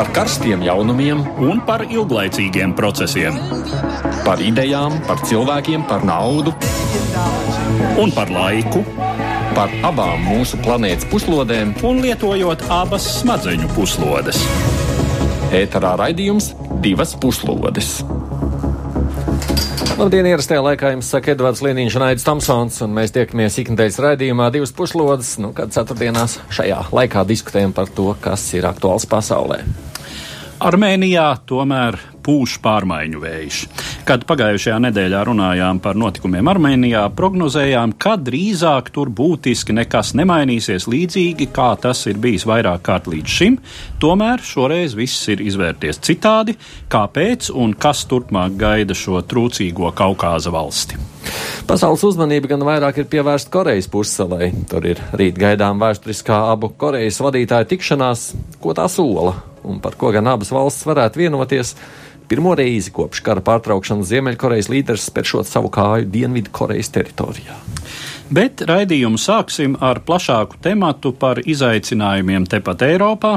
[0.00, 3.34] par karstiem jaunumiem, un par ilglaicīgiem procesiem.
[4.24, 6.54] par idejām, par cilvēkiem, par naudu,
[8.00, 8.80] Un par laiku,
[9.54, 11.74] par abām mūsu planētas puslodēm.
[11.84, 14.38] un lietojot abas smadzeņu puslodes.
[15.52, 18.00] Ēterā raidījums divas puslodes.
[19.98, 24.48] Labdien, ierastajā laikā jums saka Edvards Liniņš un Aits Tomsons, un mēs tiekamies ikdienas raidījumā
[24.50, 29.89] divas puslodes, nu, kad ceturtdienās šajā laikā diskutējam par to, kas ir aktuāls pasaulē.
[30.60, 31.96] Armēnijā tomēr
[32.30, 33.60] pūš pārmaiņu vējš.
[34.06, 41.50] Kad pagājušajā nedēļā runājām par notikumiem Armēnijā, prognozējām, ka drīzāk tur būtiski nekas nemainīsies līdzīgi,
[41.54, 43.58] kā tas ir bijis vairāk kārt līdz šim.
[44.02, 46.54] Tomēr šoreiz viss ir izvērties citādi.
[46.90, 51.00] Kāpēc un kas turpmāk gaida šo trūcīgo Kaukāza valsti?
[51.68, 54.52] Pasaules uzmanība gan vairāk ir pievērsta Korejas pussalai.
[54.70, 58.30] Tur ir rīt gaidām vēsturiskā abu Korejas vadītāju tikšanās,
[58.62, 61.74] ko tā sola un par ko gan abas valstis varētu vienoties.
[62.30, 67.56] Pirmo reizi kopš kara pārtraukšanas Ziemeļkorejas līderis spēršot savu kāju Dienvidu Korejas teritorijā.
[68.30, 73.32] Bet raidījumu sāksim ar plašāku tematu par izaicinājumiem tepat Eiropā.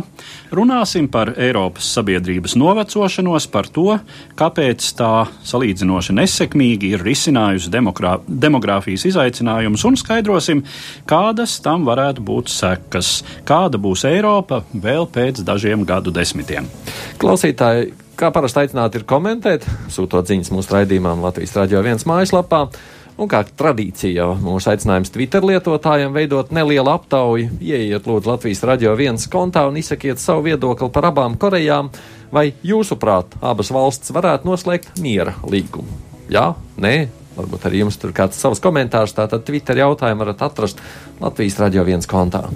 [0.53, 3.95] Runāsim par Eiropas sabiedrības novecošanos, par to,
[4.37, 5.09] kāpēc tā
[5.49, 10.61] salīdzinoši nesekmīgi ir risinājusi demogrāfijas izaicinājumus, un skaidrosim,
[11.09, 13.15] kādas tam varētu būt sekas,
[13.49, 16.69] kāda būs Eiropa vēl pēc dažiem gadu desmitiem.
[17.17, 22.67] Klausītāji, kā parasti aicināti ir komentēt, sūtot ziņas mūsu raidījumam Latvijas radio viens mājaslapā.
[23.13, 28.95] Un kā tradīcija jau mūsu aicinājums Twitter lietotājiem veidot nelielu aptauju, ieiet lūdzu Latvijas radio
[28.97, 31.91] viens kontā un izsakiet savu viedokli par abām Korejām,
[32.33, 36.01] vai jūsuprāt abas valsts varētu noslēgt miera līgumu?
[36.33, 36.95] Jā, nē,
[37.37, 40.81] varbūt arī jums tur kāds savs komentārs, tātad Twitter jautājumu varat atrast
[41.21, 42.47] Latvijas radio viens kontā.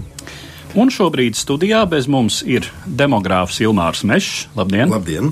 [0.75, 4.47] Un šobrīd studijā bez mums ir demogrāfs Ilmārs Mešs.
[4.57, 4.91] Labdien!
[4.91, 5.31] Labdien!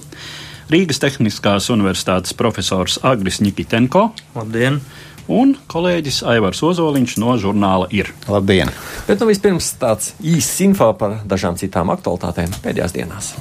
[0.72, 4.80] Rīgas Tehniskās Universitātes profesors Agris Nikitenko Labdien!
[5.32, 8.14] un kolēģis Aivars Ozoliņš no žurnāla Ir.
[8.30, 8.72] Labdien!
[9.10, 13.36] Bet nu vispirms tāds īsts info par dažām citām aktualitātēm pēdējās dienās.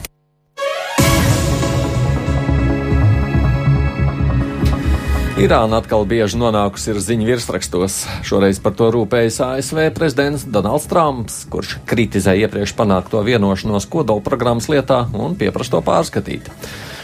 [5.44, 7.98] Irāna atkal bieži nonākusi ir ziņu virsrakstos.
[8.24, 15.02] Šoreiz par to rūpējas ASV prezidents Donalds Trumps, kurš kritizē iepriekš panākto vienošanos kodolprogrammas lietā
[15.12, 16.48] un pieprasa to pārskatīt.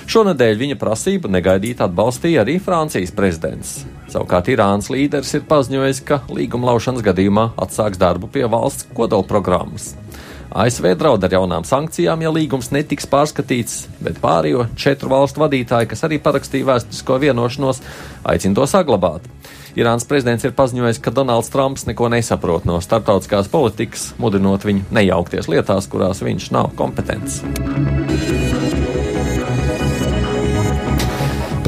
[0.08, 3.82] Šonadēļ viņa prasību negaidīt atbalstīja arī Francijas prezidents.
[4.08, 9.92] Savukārt Irānas līderis ir paziņojis, ka līguma laušanas gadījumā atsāks darbu pie valsts kodolprogrammas.
[10.50, 16.02] ASV draud ar jaunām sankcijām, ja līgums netiks pārskatīts, bet pārējo četru valstu vadītāji, kas
[16.08, 17.82] arī parakstīja vēsturisko vienošanos,
[18.34, 19.28] aicina to saglabāt.
[19.78, 25.50] Irānas prezidents ir paziņojis, ka Donalds Trumps neko nesaprot no starptautiskās politikas, mudinot viņu nejaukties
[25.52, 27.44] lietās, kurās viņš nav kompetents.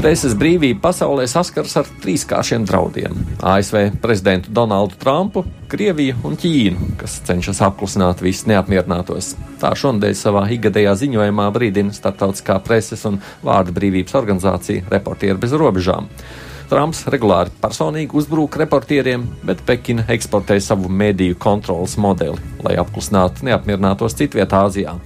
[0.03, 3.13] Preses brīvība pasaulē saskars ar trīskāršiem draudiem-
[3.53, 9.37] ASV prezidentu Donaldu Trumpu, Krieviju un Ķīnu, kas cenšas apklusināt visus neapmierinātos.
[9.61, 16.09] Tā šonadēļ savā ikgadējā ziņojumā brīdina Startautiskā preses un vārda brīvības organizācija Reportieri bez robežām.
[16.67, 24.19] Trumps regulāri personīgi uzbrūk reportieriem, bet Pekina eksportē savu mediju kontrolas modeli, lai apklusinātu neapmierinātos
[24.19, 24.99] citvietā Āzijā.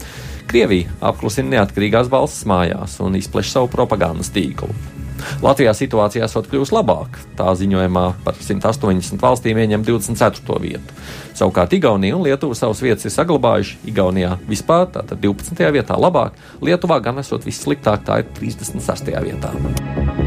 [0.47, 4.71] Krievija apklusina neatkarīgās valsts mājās un izpleš savu propagandas tīklu.
[5.41, 7.21] Latvijā situācija esot kļuvusi labāka.
[7.37, 10.59] Tā ziņojumā par 180 valstīm ieņem 24.
[10.63, 10.97] vietu.
[11.37, 13.81] Savukārt Igaunija un Lietuva savas vietas ir saglabājuši.
[13.91, 15.67] Igaunijā vispār tātad 12.
[15.73, 19.13] vietā labāk, Lietuvā gan esot vissliktāk, tā ir 36.
[19.25, 20.26] vietā.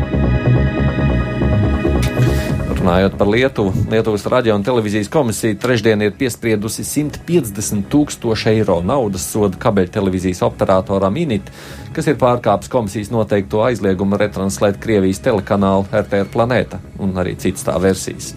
[2.80, 9.26] Runājot par Lietuvu, Lietuvas radio un televīzijas komisija trešdien ir piespriedusi 150 tūkstošu eiro naudas
[9.28, 11.50] sodu kabeļtelevīzijas operatoram Init,
[11.92, 17.76] kas ir pārkāpis komisijas noteikto aizliegumu retranslēt Krievijas telekanālu RTR Planēta un arī citas tā
[17.84, 18.32] versijas.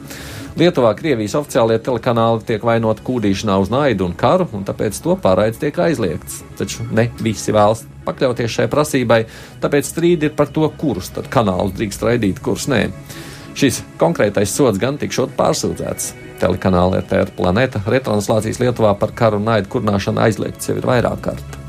[0.60, 5.64] Lietuvā Krievijas oficiālie telekanāli tiek vainoti kūdīšanā uz naidu un karu, un tāpēc to pārraids
[5.64, 6.42] tiek aizliegts.
[6.60, 9.24] Taču ne visi vēlas pakļauties šai prasībai,
[9.64, 12.90] tāpēc strīdi ir par to, kurus tad kanālus drīkst raidīt, kurus nē.
[13.54, 16.14] Šis konkrētais sods gan tikšot pārsūdzēts.
[16.42, 21.60] Telekanāla RTR planēta retranslācijas Lietuvā par karu un naidu kurināšanu aizliegts jau ir vairāk kārt.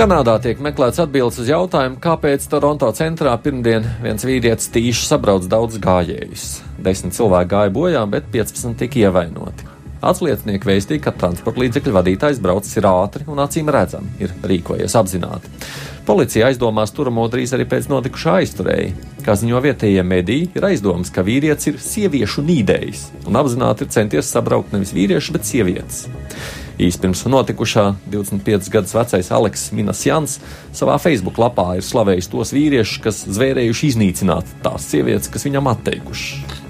[0.00, 5.76] Kanādā tiek meklēts atbildes uz jautājumu, kāpēc Toronto centrā pirmdien viens vīrietis tīši sabrauc daudz
[5.84, 6.46] gājējus.
[6.80, 9.68] Desmit cilvēki gāja bojā, bet 15 tika ievainoti.
[10.00, 15.52] Atsliecinieki vēstīja, ka transporta līdzekļu vadītājs braucis ātri un acīm redzami ir rīkojies apzināti.
[16.06, 18.94] Policija aizdomās turamo drīz arī pēc notikušā aizturēja.
[19.20, 24.30] Kā ziņo vietējie mediji, ir aizdomas, ka vīrietis ir sieviešu nīdējis un apzināti ir centies
[24.32, 26.06] sabraukt nevis vīriešus, bet sievietes.
[26.80, 30.38] Īsi pirms notikušā 25 gadus vecais Aleks Minas Jans
[30.72, 36.60] savā Facebook lapā ir slavējis tos vīriešus, kas zvērējuši iznīcināt tās sievietes, kas viņam atteikušas.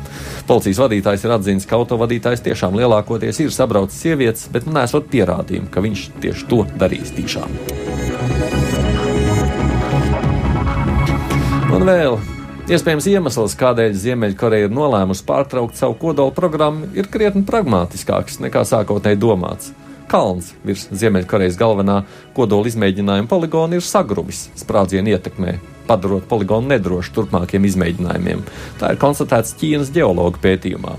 [0.50, 5.84] Policijas vadītājs ir atzīmis, ka autovadītājs tiešām lielākoties ir sabraucis sievietes, bet nesot pierādījumu, ka
[5.84, 8.09] viņš tieši to darīs tiešām.
[11.80, 12.18] Un vēl
[12.70, 19.18] Iespējams, iemesls, kādēļ Ziemeļkoreja ir nolēmusi pārtraukt savu kodola programmu, ir krietni pragmatiskāks nekā sākotnēji
[19.18, 19.72] domāts.
[20.10, 22.02] Kalns virs Ziemeļkorejas galvenā
[22.36, 25.56] kodola izmēģinājuma poligona ir sagrumis sprādzienu ietekmē,
[25.88, 28.44] padarot poligonu nedrošu turpmākiem izmēģinājumiem.
[28.78, 30.94] Tā ir konstatēts Ķīnas ģeologu pētījumā.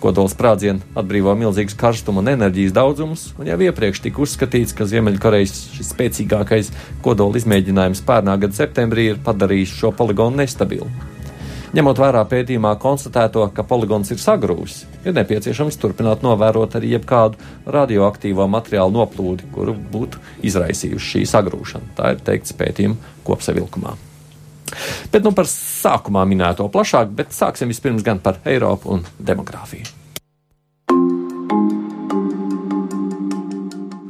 [0.00, 5.54] Kodols sprādzienu atbrīvo milzīgus karstuma un enerģijas daudzumus, un jau iepriekš tika uzskatīts, ka Ziemeļkorejas
[5.76, 6.72] šis spēcīgākais
[7.04, 10.88] kodola izmēģinājums pērnā gada septembrī ir padarījis šo poligonu nestabilu.
[11.70, 17.38] Ņemot vērā pētījumā konstatēto, ka poligons ir sagrūvis, ir nepieciešams turpināt novērot arī jebkādu
[17.70, 20.18] radioaktīvo materiālu noplūdi, kuru būtu
[20.50, 21.94] izraisījusi šī sagrūšana.
[22.00, 23.94] Tā ir teikts pētījuma kopsavilkumā.
[25.12, 29.96] Bet nu par sākumā minēto plašāk, bet sāksim vispirms gan par Eiropu un demogrāfiju.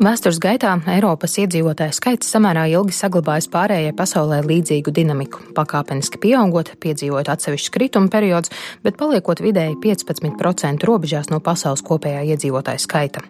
[0.01, 7.29] Vēstures gaitā Eiropas iedzīvotāju skaits samērā ilgi saglabājas pārējai pasaulē līdzīgu dinamiku, pakāpeniski pieaugot, piedzīvot
[7.29, 8.49] atsevišķus krituma periodus,
[8.81, 13.21] bet paliekot vidēji 15% robežās no pasaules kopējā iedzīvotāju skaita.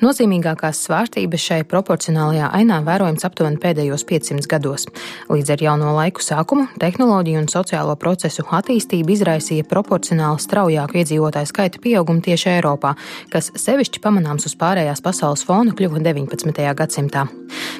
[0.00, 4.86] Nozīmīgākās svārstības šai proporcionālajā ainā vērojams aptuveni pēdējos 500 gados.
[5.28, 11.84] Līdz ar jauno laiku sākumu tehnoloģiju un sociālo procesu attīstība izraisīja proporcionāli straujāku iedzīvotāju skaita
[11.84, 12.94] pieaugumu tieši Eiropā,
[13.34, 16.64] kas sevišķi pamanāms uz pārējās pasaules fona kļuva 19.
[16.78, 17.26] gadsimtā.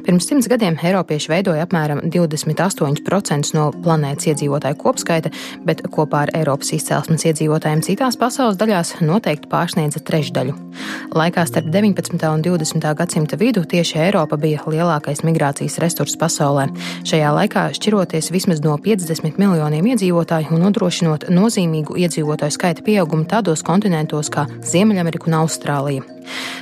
[0.07, 5.33] Pirms simts gadiem Eiropieši veidoja apmēram 28% no planētas iedzīvotāju kopskaita,
[5.67, 10.57] bet kopā ar Eiropas izcelsmes iedzīvotājiem citās pasaules daļās noteikti pārsniedza trešdaļu.
[11.19, 12.19] Laikā starp 19.
[12.31, 12.89] un 20.
[13.01, 16.69] gadsimta vidu tieši Eiropa bija lielākais migrācijas resurss pasaulē.
[17.09, 23.65] Šajā laikā šķiroties vismaz no 50 miljoniem iedzīvotāju un nodrošinot nozīmīgu iedzīvotāju skaita pieaugumu tādos
[23.67, 26.18] kontinentos kā Ziemeļamerika un Austrālija.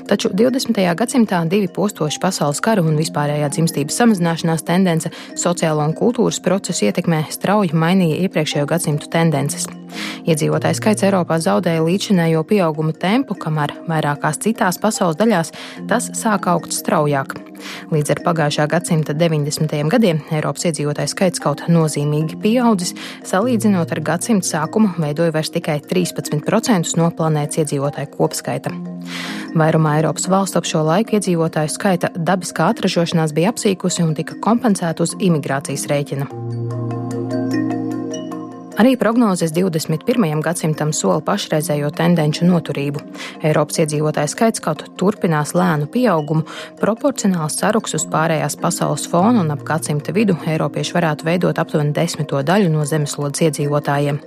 [0.06, 0.82] Taču 20.
[0.98, 7.24] gadsimtā divi postoši pasaules kara un vispārējā dzimstības samazināšanās tendence sociālo un kultūras procesu ietekmē
[7.34, 9.66] strauji mainīja iepriekšējo gadsimtu tendences.
[10.26, 15.54] Iedzīvotāju skaits Eiropā zaudēja līdzinējo pieauguma tempu, kamēr vairākās citās pasaules daļās
[15.90, 17.45] tas sāk augt straujāk.
[17.92, 19.74] Līdz ar pagājušā gadsimta 90.
[19.92, 22.94] gadiem Eiropas iedzīvotāju skaits kaut nozīmīgi pieaudzis,
[23.26, 28.74] salīdzinot ar gadsimta sākumu, veidoja vairs tikai 13% no planētas iedzīvotāju kopskaita.
[29.56, 35.06] Vairumā Eiropas valstu ap šo laiku iedzīvotāju skaita dabiskā atražošanās bija apsīkusi un tika kompensēta
[35.06, 36.30] uz imigrācijas rēķina.
[38.76, 40.40] Arī prognozes 21.
[40.44, 43.00] gadsimtam sola pašreizējo tendenci noturību.
[43.40, 46.44] Eiropas iedzīvotāju skaits kaut turpinās lēnu pieaugumu,
[46.76, 52.42] proporcionāls saruks uz pārējās pasaules fonu un ap gadsimta vidu Eiropieši varētu veidot aptuveni desmito
[52.44, 54.20] daļu no zemeslodes iedzīvotājiem.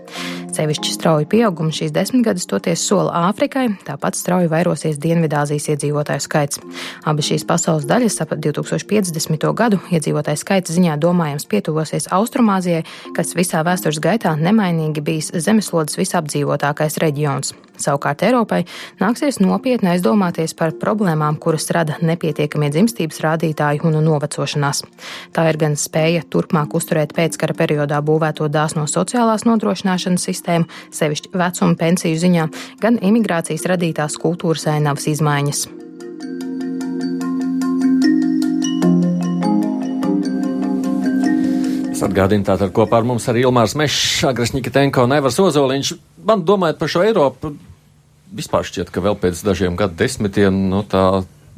[0.49, 6.57] Sevišķi strauji pieaugums šīs desmitgades toties sola Āfrikai, tāpat strauji vairosies Dienvidāzijas iedzīvotāju skaits.
[7.05, 9.45] Abas šīs pasaules daļas ap 2050.
[9.53, 12.81] gadu iedzīvotāju skaita ziņā domājams pietuvosies Austrumāzijai,
[13.13, 17.53] kas visā vēstures gaitā nemainīgi bijis zemeslodes visapdzīvotākais reģions.
[17.79, 18.65] Savukārt Eiropai
[18.99, 24.83] nāksies nopietni aizdomāties par problēmām, kuras rada nepietiekamie dzimstības rādītāji un novecošanās.
[25.35, 31.79] Tā ir gan spēja turpmāk uzturēt pēckara periodā būvēto dāsno sociālās nodrošināšanas sistēmu, sevišķi vecuma
[31.79, 32.47] pensiju ziņā,
[32.83, 35.67] gan imigrācijas radītās kultūras ainavas izmaiņas.
[41.99, 45.89] Es atgādinu, tātad kopā ar mums arī Ilmārs Mešs, Agres Nikitenko un Evers Ozoliņš.
[46.23, 47.49] Man domājot par šo Eiropu,
[48.31, 51.01] vispār šķiet, ka vēl pēc dažiem gadu desmitiem, nu tā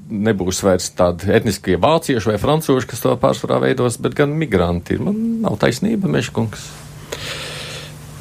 [0.09, 4.97] nebūs vairs tādi etniskie vācieši vai francūži, kas to pārsvarā veidos, bet gan migranti.
[4.97, 6.63] Man nav taisnība, Meškungs.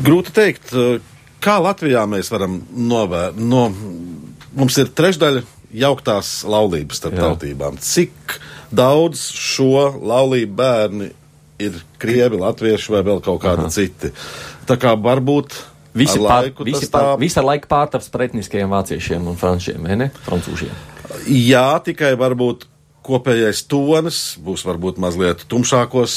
[0.04, 0.74] Grūti teikt,
[1.40, 3.40] kā Latvijā mēs varam novērt.
[3.40, 3.70] No,
[4.60, 5.46] mums ir trešdaļa
[5.86, 7.30] jauktās laulības starp Jā.
[7.30, 7.80] tautībām.
[7.80, 8.36] Cik
[8.76, 11.10] daudz šo laulību bērni
[11.60, 13.74] ir krievi, latvieši vai vēl kaut kādi Aha.
[13.74, 14.12] citi.
[14.68, 15.58] Tā kā varbūt.
[15.90, 17.00] Visi, pār, visi, tā...
[17.00, 20.12] pār, visi ar laiku pārtaps par etniskajiem vāciešiem un frančiem, ne?
[20.22, 20.70] Francūžiem.
[21.26, 22.68] Jā, tikai varbūt
[23.06, 26.14] kopējais tonis būs varbūt mazliet tumšākos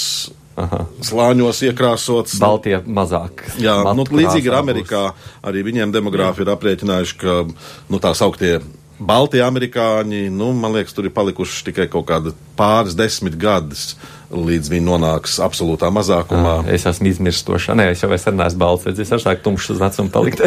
[0.61, 0.83] Aha.
[1.01, 2.37] slāņos iekrāsots.
[2.41, 3.47] Baltie mazāk.
[3.57, 5.03] Jā, nu, līdzīgi ir Amerikā.
[5.41, 8.59] Arī viņiem demogrāfi ir aprēķinājuši, ka nu, tās augtie
[9.03, 13.95] Baltie amerikāņi, nu, man liekas, tur ir palikuši tikai kaut kādi pāris desmit gadus
[14.33, 16.55] līdz viņi nonāks absolūtā mazākumā.
[16.63, 17.75] Ah, es esmu izmirstoša.
[17.77, 20.41] Nē, es jau es neesmu balts, es esmu sāk tumšs uz vecumu palikt.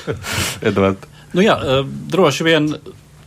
[0.68, 1.06] Edvard.
[1.34, 2.70] Nu jā, eh, droši vien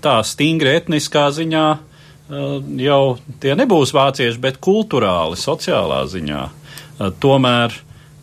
[0.03, 3.03] tā stingri etniskā ziņā eh, jau
[3.43, 6.45] tie nebūs vācieši, bet kultūrāli, sociālā ziņā.
[6.47, 7.75] Eh, tomēr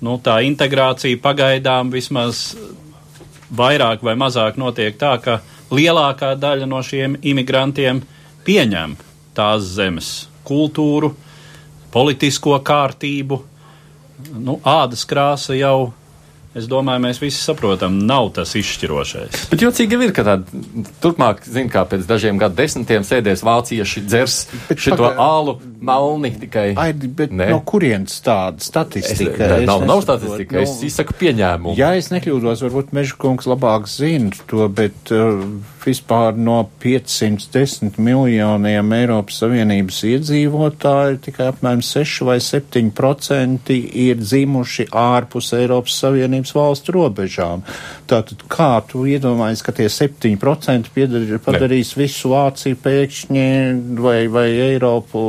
[0.04, 2.54] nu, tā integrācija pagaidām vismaz
[3.56, 5.40] vairāk vai mazāk notiek tā, ka
[5.70, 8.02] lielākā daļa no šiem imigrantiem
[8.46, 8.96] pieņem
[9.36, 10.10] tās zemes
[10.46, 11.12] kultūru,
[11.94, 13.42] politisko kārtību.
[14.40, 15.92] Nu, ādas krāsa jau
[16.56, 19.42] Es domāju, mēs visi saprotam, nav tas izšķirošais.
[19.50, 24.36] Bet jocīgi ir, ka tāda turpmāk, zin, kā pēc dažiem gadu desmitiem sēdēs vācieši dzers
[24.70, 25.26] bet šito paga...
[25.26, 26.70] ālu malni tikai.
[26.80, 27.50] Ai, bet ne?
[27.52, 29.36] no kurienes tāda statistika?
[29.36, 31.76] Es, ne, nav, nav statistika, no, es nu, izsaku pieņēmumu.
[31.76, 35.44] Ja es nekļūdos, varbūt Mežkungs labāk zina to, bet uh,
[35.86, 44.88] vispār no 510 miljoniem Eiropas Savienības iedzīvotāju tikai apmēram 6 vai 7 procenti ir dzimuši
[44.90, 47.64] ārpus Eiropas Savienības valstu robežām.
[48.10, 52.02] Tātad kā tu iedomājies, ka tie 7% piedar, padarīs ne.
[52.04, 53.46] visu Vāciju pēkšņi
[54.02, 55.24] vai, vai Eiropu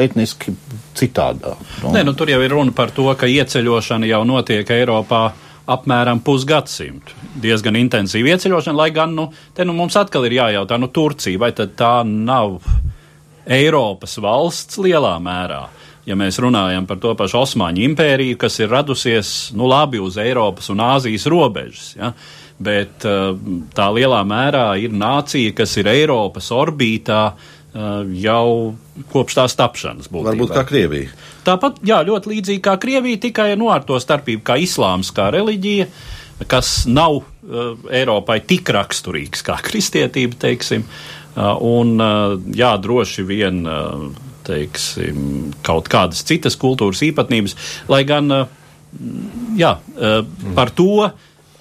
[0.00, 0.56] etniski
[0.98, 1.60] citādāk?
[1.82, 1.94] Nu?
[1.94, 5.24] Nē, nu tur jau ir runa par to, ka ieceļošana jau notiek Eiropā
[5.70, 7.14] apmēram pusgadsimtu.
[7.42, 11.52] Diezgan intensīva ieceļošana, lai gan nu, te nu mums atkal ir jājautā, nu Turcija, vai
[11.54, 12.58] tā nav
[13.46, 15.62] Eiropas valsts lielā mērā?
[16.06, 20.72] Ja mēs runājam par to pašu Osmaņu impēriju, kas ir radusies nu, labi uz Eiropas
[20.74, 22.10] un Āzijas robežas, ja?
[22.62, 23.32] bet uh,
[23.74, 28.74] tā lielā mērā ir nācija, kas ir Eiropas orbītā uh, jau
[29.12, 30.10] kopš tās tapšanas.
[30.12, 30.32] Būtībā.
[30.32, 31.12] Varbūt kā Krievija.
[31.46, 35.88] Tāpat, jā, ļoti līdzīgi kā Krievija, tikai nu, ar to starpību, kā islāms, kā reliģija,
[36.50, 40.84] kas nav uh, Eiropai tik raksturīgs kā kristietība, teiksim.
[41.32, 44.10] Uh, un, uh, jā, droši vien, uh,
[44.44, 47.56] teiksim, kaut kādas citas kultūras īpatnības,
[47.88, 49.02] lai gan, uh,
[49.56, 50.18] jā, uh,
[50.58, 51.08] par to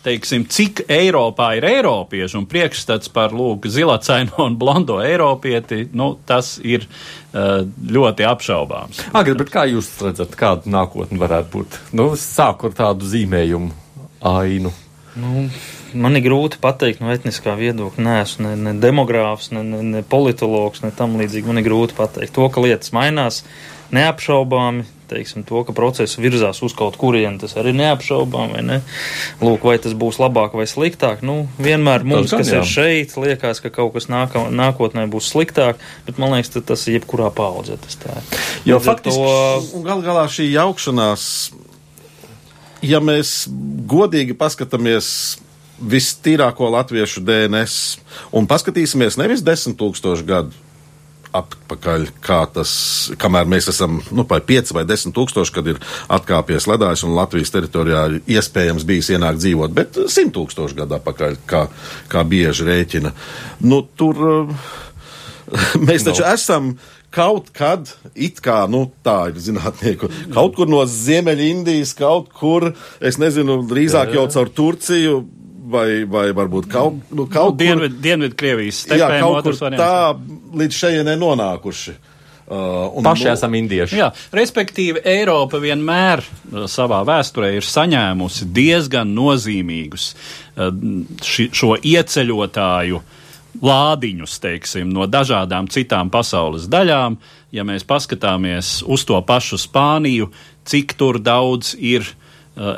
[0.05, 6.55] teiksim, cik Eiropā ir eiropieši un priekšstats par lūk, zilacaino un blondo eiropieti, nu, tas
[6.63, 9.03] ir uh, ļoti apšaubāms.
[9.17, 11.77] Agri, bet kā jūs redzat, kāda nākotne varētu būt?
[11.98, 13.72] Nu, sāku ar tādu zīmējumu
[14.31, 14.74] ainu.
[15.20, 15.50] Nu,
[15.98, 18.03] man ir grūti pateikt no etniskā viedokļa.
[18.05, 21.50] Nē, esmu ne, ne demogrāfs, ne, ne, ne politologs, ne tam līdzīgi.
[21.50, 23.41] Man ir grūti pateikt to, ka lietas mainās
[23.91, 28.79] neapšaubāmi teiksim, to, ka process virzās uz kaut kurienu, tas arī neapšaubām, vai ne?
[29.43, 31.23] Lūk, vai tas būs labāk vai sliktāk.
[31.25, 36.21] Nu, vienmēr mums, kas ir šeit, liekas, ka kaut kas nāka, nākotnē būs sliktāk, bet
[36.21, 37.77] man liekas, tas ir jebkurā paudzē.
[37.83, 38.41] Tas tā ir.
[38.71, 39.83] Jo Līdz faktiski to...
[39.85, 41.27] gal galā šī jaukšanās,
[42.85, 43.45] ja mēs
[43.91, 45.13] godīgi paskatāmies
[45.81, 47.77] vistīrāko latviešu DNS
[48.37, 50.70] un paskatīsimies nevis desmit tūkstošu gadu
[51.38, 52.71] atpakaļ, kā tas,
[53.21, 57.53] kamēr mēs esam, nu, pa 5 vai 10 tūkstoši, kad ir atkāpies ledājs un Latvijas
[57.53, 61.65] teritorijā iespējams bijis ienākt dzīvot, bet 100 tūkstoši gadu atpakaļ, kā,
[62.11, 63.13] kā bieži rēķina.
[63.63, 64.19] Nu, tur
[65.88, 66.31] mēs taču no.
[66.31, 66.73] esam
[67.11, 72.71] kaut kad, it kā, nu, tā ir zinātnieku, kaut kur no Ziemeļindijas, kaut kur,
[73.03, 75.17] es nezinu, drīzāk jau caur Turciju,
[75.71, 78.03] vai, vai varbūt kaut, nu, kaut nu, Dienvid, kur.
[78.05, 79.01] Dienvidkrievijas stepēm.
[79.01, 79.83] Jā, kaut kur variants.
[79.83, 81.97] tā līdz šejienē nonākuši.
[82.51, 83.95] Uh, un, Paši nu, esam indieši.
[83.95, 90.67] Jā, respektīvi, Eiropa vienmēr uh, savā vēsturē ir saņēmusi diezgan nozīmīgus uh,
[91.23, 92.99] ši, šo ieceļotāju
[93.63, 97.21] lādiņus, teiksim, no dažādām citām pasaules daļām.
[97.55, 100.27] Ja mēs paskatāmies uz to pašu Spāniju,
[100.67, 102.20] cik tur daudz ir Eh,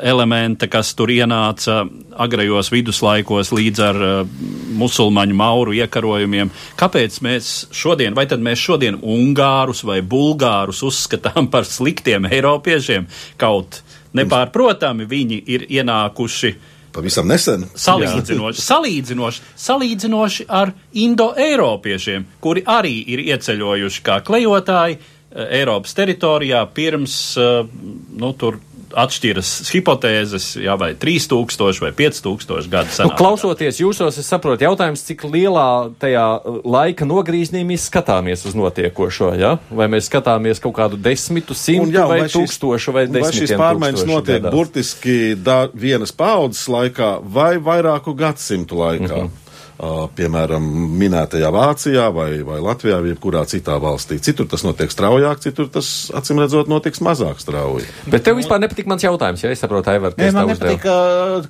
[0.02, 1.82] elementa, kas tur ienāca
[2.24, 4.36] agrajos viduslaikos līdz ar uh,
[4.78, 6.52] musulmaņu mauru iekarojumiem.
[6.80, 13.08] Kāpēc mēs šodien, vai tad mēs šodien ungārus vai bulgārus uzskatām par sliktiem eiropiešiem?
[13.40, 13.82] Kaut
[14.14, 16.54] nepārprotami viņi ir ienākuši.
[16.94, 17.66] Pavisam nesen.
[17.86, 20.70] Salīdzinoši, salīdzinoši, salīdzinoši ar
[21.02, 25.10] indo-eiropiešiem, kuri arī ir ieceļojuši kā klejotāji uh,
[25.44, 27.66] Eiropas teritorijā pirms, uh,
[28.14, 28.62] nu, tur
[28.96, 33.12] atšķiras hipotēzes, jā, vai 3000 vai 5000 gadu senāk.
[33.12, 35.68] Nu, klausoties jūsos, es saprotu jautājums, cik lielā
[36.02, 36.24] tajā
[36.64, 39.54] laika nogrīznī mēs skatāmies uz notiekošo, ja?
[39.74, 43.30] Vai mēs skatāmies kaut kādu desmitu, simtu jā, vai, vai tūkstošu vai desmitiem.
[43.30, 44.54] Vai šīs pārmaiņas notiek gadās.
[44.54, 49.14] burtiski da, vienas paudzes laikā vai vairāku gadsimtu laikā?
[49.14, 49.43] Mm -hmm.
[49.78, 50.64] Piemēram,
[51.00, 54.20] minētajā Vācijā vai, vai Latvijā, vai jebkurā citā valstī.
[54.22, 57.88] Citur tas notiek straujāk, citur tas, acīm redzot, notiks mazāk strauji.
[58.10, 60.94] Bet tev vispār nepatīk mans jautājums, ja es saprotu, Aivar, kas man nepatīk, ka,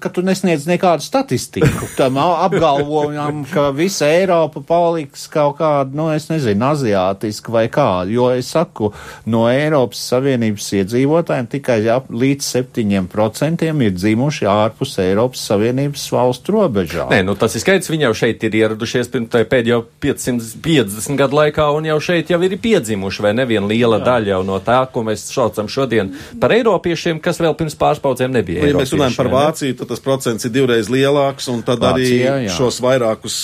[0.01, 1.89] ka tu nesniedz nekādu statistiku.
[1.99, 8.09] Tam apgalvojumam, ka visa Eiropa paliks kaut kāda, nu, es nezinu, aziātiska vai kāda.
[8.15, 8.93] Jo es saku,
[9.29, 17.13] no Eiropas Savienības iedzīvotājiem tikai ap, līdz 7% ir dzimuši ārpus Eiropas Savienības valstu robežām.
[17.13, 21.67] Nē, nu tas ir skaidrs, viņi jau šeit ir ieradušies pirms pēdējo 550 gadu laikā,
[21.77, 24.07] un jau šeit jau ir piedzimuši, vai neviena liela Jā.
[24.11, 28.35] daļa jau no tā, ko mēs saucam šodien par eiropiešiem, kas vēl pirms pāris paudzēm
[28.35, 28.63] nebija.
[28.63, 29.33] Nu, Ja mēs runājam par?
[29.35, 32.55] Vāciju, tad tas procents ir divreiz lielāks, un tad Vācijā, arī jā.
[32.57, 33.39] šos vairākus,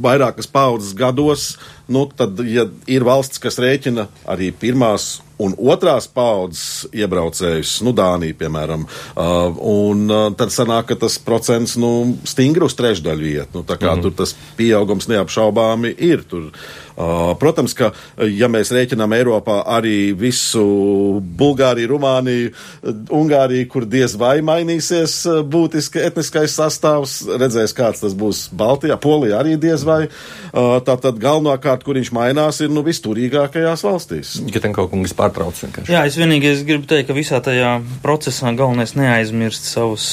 [0.00, 1.52] vairākas paudzes gados,
[1.90, 8.36] nu, tad, ja ir valsts, kas rēķina arī pirmās un otrās paudzes iebraucējus, nu, Dānija,
[8.42, 13.56] piemēram, uh, un uh, tad sanāk, ka tas procents, nu, stingri uz trešdaļu iet.
[13.56, 14.02] Nu, tā kā mm -hmm.
[14.02, 16.24] tur tas pieaugums neapšaubāmi ir.
[16.28, 16.52] Tur,
[16.89, 16.89] Uh,
[17.40, 17.90] protams, ka,
[18.28, 20.62] ja mēs rēķinām Eiropā arī visu
[21.20, 22.52] Bulgāriju, Rumāniju,
[23.16, 25.16] Ungāriju, kur diez vai mainīsies
[25.50, 30.02] būtiski etniskais sastāvs, redzēs, kāds tas būs Baltijā, Polijā arī diez vai.
[30.52, 34.34] Tātad galvenokārt, kur viņš mainās, ir nu visturīgākajās valstīs.
[34.52, 35.94] Ja ten kaut kungs pārtrauc vienkārši.
[35.94, 40.04] Jā, es vienīgais gribu teikt, ka visā tajā procesā galvenais neaizmirst savus,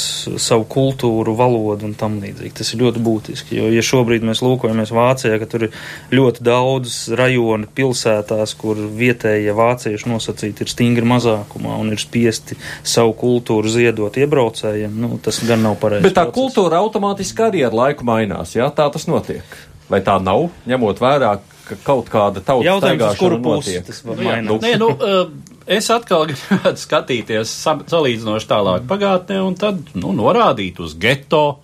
[0.42, 2.56] savu kultūru, valodu un tam līdzīgi.
[2.62, 5.76] Tas ir ļoti būtiski, jo, ja šobrīd mēs lūkojamies Vācijā, ka tur ir
[6.14, 6.77] ļoti daudz
[7.18, 14.18] rajonu pilsētās, kur vietējie vācieši nosacīti ir stingri mazākumā un ir spiesti savu kultūru ziedot
[14.22, 16.06] iebraucējiem, nu, tas gan nav pareizi.
[16.08, 19.58] Bet tā kultūra automātiski arī ar laiku mainās, jā, tā tas notiek.
[19.88, 21.30] Vai tā nav, ņemot vērā,
[21.68, 24.66] ka kaut kāda tautas Jautājums, uz kuru pusi tas var Nu, jā, mainīt?
[24.66, 30.80] Nē, nu, uh, es atkal gribētu skatīties sa- salīdzinoši tālāk pagātnē un tad nu, norādīt
[30.84, 31.60] uz geto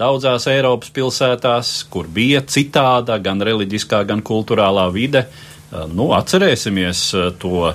[0.00, 5.26] daudzās Eiropas pilsētās, kur bija citāda gan reliģiskā, gan kultūrālā vide.
[5.28, 7.74] Uh, Nu, atcerēsimies uh, to uh,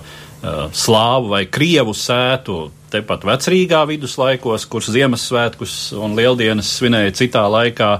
[0.75, 7.91] slāvu vai krievu sētu tepat vecrīgā viduslaikos, kurš Ziemassvētkus un Lieldienas svinēja citā laikā.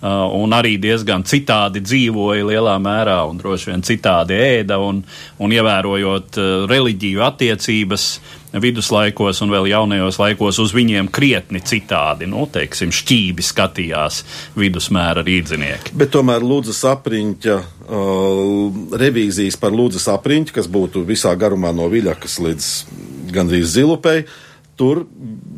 [0.00, 5.02] Uh, un arī diezgan citādi dzīvoja lielā mērā, un droši vien citādi ēda, un,
[5.36, 8.06] un ievērojot uh, reliģiju attiecības
[8.58, 14.22] viduslaikos un vēl jaunajos laikos uz viņiem krietni citādi, nu, teiksim, šķībi skatījās
[14.58, 15.94] vidusmēra rīdzinieki.
[15.98, 22.38] Bet tomēr Lūdzes apriņķa, uh, revīzijas par Lūdzes apriņķu, kas būtu visā garumā no Viļakas
[22.42, 22.70] līdz
[23.34, 24.24] gandrīz Zilupei,
[24.80, 25.04] tur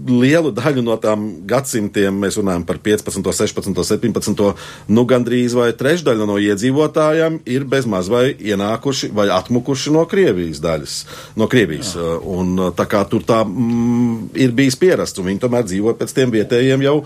[0.08, 4.42] lielu daļu no tām gadsimtiem, mēs runājam par 15, 16, 17,
[4.90, 10.96] nu gandrīz vai trešdaļa no iedzīvotājiem ir bezmaz vai ienākuši vai atmukuši no Krievijas daļas,
[11.38, 11.94] no Krievijas.
[11.94, 12.18] Jā.
[12.34, 16.16] Un uh, tā kā tur tā mm, ir bijis pierasts, un viņi tomēr dzīvo pēc
[16.18, 16.96] tiem vietējiem jau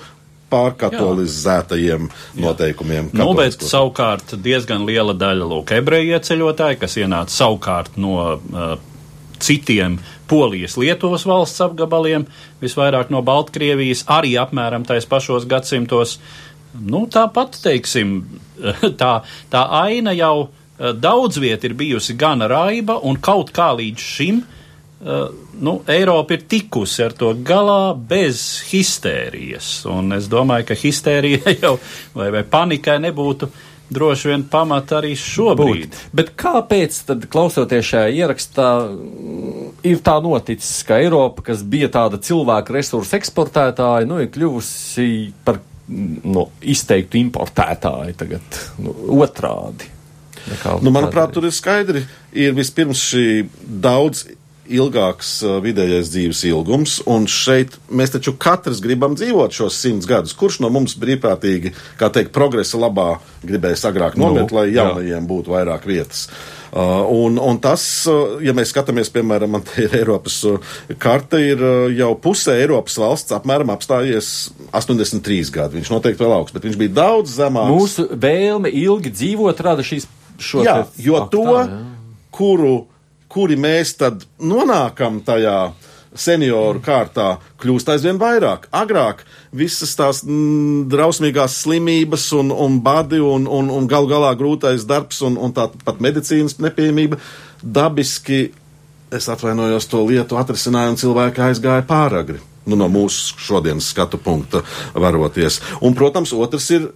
[0.46, 3.10] pārkatolizētajiem noteikumiem.
[3.18, 8.76] Nu, bet savukārt diezgan liela daļa lūk ebreju ieceļotāji, kas ienāca savukārt no uh,
[9.42, 12.26] citiem Polijas, Lietuvas valsts apgabaliem,
[12.62, 16.18] visvairāk no Baltkrievijas, arī apmēram tais pašos gadsimtos.
[16.76, 18.18] Nu, tāpat, teiksim,
[19.00, 19.12] tā,
[19.52, 24.42] tā aina jau uh, daudz viet ir bijusi gana raiba, un kaut kā līdz šim
[24.42, 25.28] uh,
[25.60, 29.70] nu, Eiropa ir tikusi ar to galā bez histērijas.
[29.92, 31.76] Un es domāju, ka histērija jau
[32.16, 33.50] vai, vai panikai nebūtu
[33.92, 35.88] droši vien pamata arī šobrīd.
[35.92, 36.02] Būt.
[36.16, 42.20] Bet kāpēc tad, klausoties šajā ierakstā, mm, ir tā noticis, ka Eiropa, kas bija tāda
[42.22, 45.10] cilvēku resursu eksportētāja, nu, ir kļuvusi
[45.46, 49.92] par mm, nu, izteiktu importētāju tagad nu, otrādi?
[50.82, 52.04] Nu, manuprāt, tur ir skaidri.
[52.36, 53.24] Ir vispirms šī
[53.66, 54.26] daudz
[54.68, 60.34] ilgāks uh, vidējais dzīves ilgums, un šeit mēs taču katrs gribam dzīvot šos simts gadus.
[60.36, 64.82] Kurš no mums brīvprātīgi, kā teikt, progresa labā gribēs agrāk nomirt, Nu, lai jā.
[64.84, 66.26] jaunajiem būtu vairāk vietas?
[66.76, 71.40] Uh, un, un tas, uh, ja mēs skatāmies, piemēram, man te ir Eiropas uh, karte,
[71.40, 71.62] ir
[71.96, 75.80] jau pusē Eiropas valsts apmēram apstājies 83 gadi.
[75.80, 77.72] Viņš noteikti vēl augsts, bet viņš bija daudz zemāks.
[77.72, 81.78] Mūsu vēlme ilgi dzīvot rada šīs šo Jā, te jo faktu, to, tā, jā.
[82.36, 82.74] kuru,
[83.36, 85.58] kuri mēs tad nonākam tajā
[86.16, 88.70] senioru kārtā, kļūst aizvien vairāk.
[88.72, 89.22] Agrāk
[89.56, 95.20] visas tās mm, drausmīgās slimības un, un badi un, un, un gal galā grūtais darbs
[95.26, 97.20] un, un tā pat medicīnas nepieejamība
[97.60, 98.46] dabiski,
[99.12, 102.40] es atvainojos to lietu atrisinājumu, cilvēki aizgāja pāragri.
[102.66, 104.64] Nu, no mūsu šodienas skatu punkta
[104.96, 105.60] varoties.
[105.84, 106.88] Un, protams, otrs ir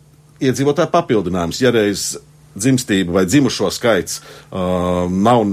[0.43, 1.61] iedzīvotāju papildinājums.
[1.63, 2.17] Ja reiz
[2.55, 5.45] dzimstība vai dzimušo skaits uh, nav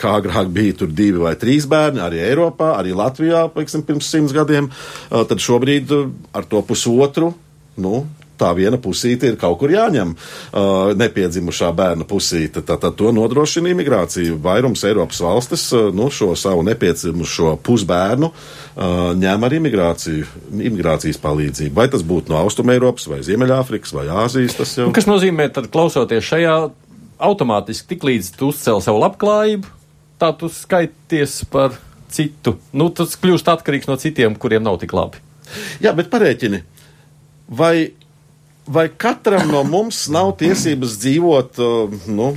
[0.00, 4.36] kā agrāk bija tur divi vai trīs bērni, arī Eiropā, arī Latvijā, piemēram, pirms simts
[4.36, 7.32] gadiem, uh, tad šobrīd uh, ar to pusotru.
[7.80, 8.02] Nu,
[8.40, 12.62] tā viena pusīte ir kaut kur jāņem uh, nepiedzimušā bērna pusīte.
[12.66, 14.36] Tātad to nodrošina imigrācija.
[14.42, 20.26] Vairums Eiropas valstis uh, nu, šo savu nepiedzimušo pusbērnu uh, ņem ar imigrāciju,
[20.70, 21.74] imigrācijas palīdzību.
[21.76, 24.58] Vai tas būtu no Austrum Eiropas, vai Ziemeļāfrikas, vai Āzijas.
[24.58, 24.90] Tas jau...
[24.96, 26.56] Kas nozīmē, tad klausoties šajā,
[27.22, 29.70] automātiski tik līdz tu uzcēl savu labklājību,
[30.22, 31.76] tā tu skaities par
[32.12, 32.56] citu.
[32.76, 35.22] Nu, tas kļūst atkarīgs no citiem, kuriem nav tik labi.
[35.84, 36.62] Jā, bet parēķini.
[37.52, 37.92] Vai
[38.66, 42.32] vai katram no mums nav tiesības dzīvot, uh, nu,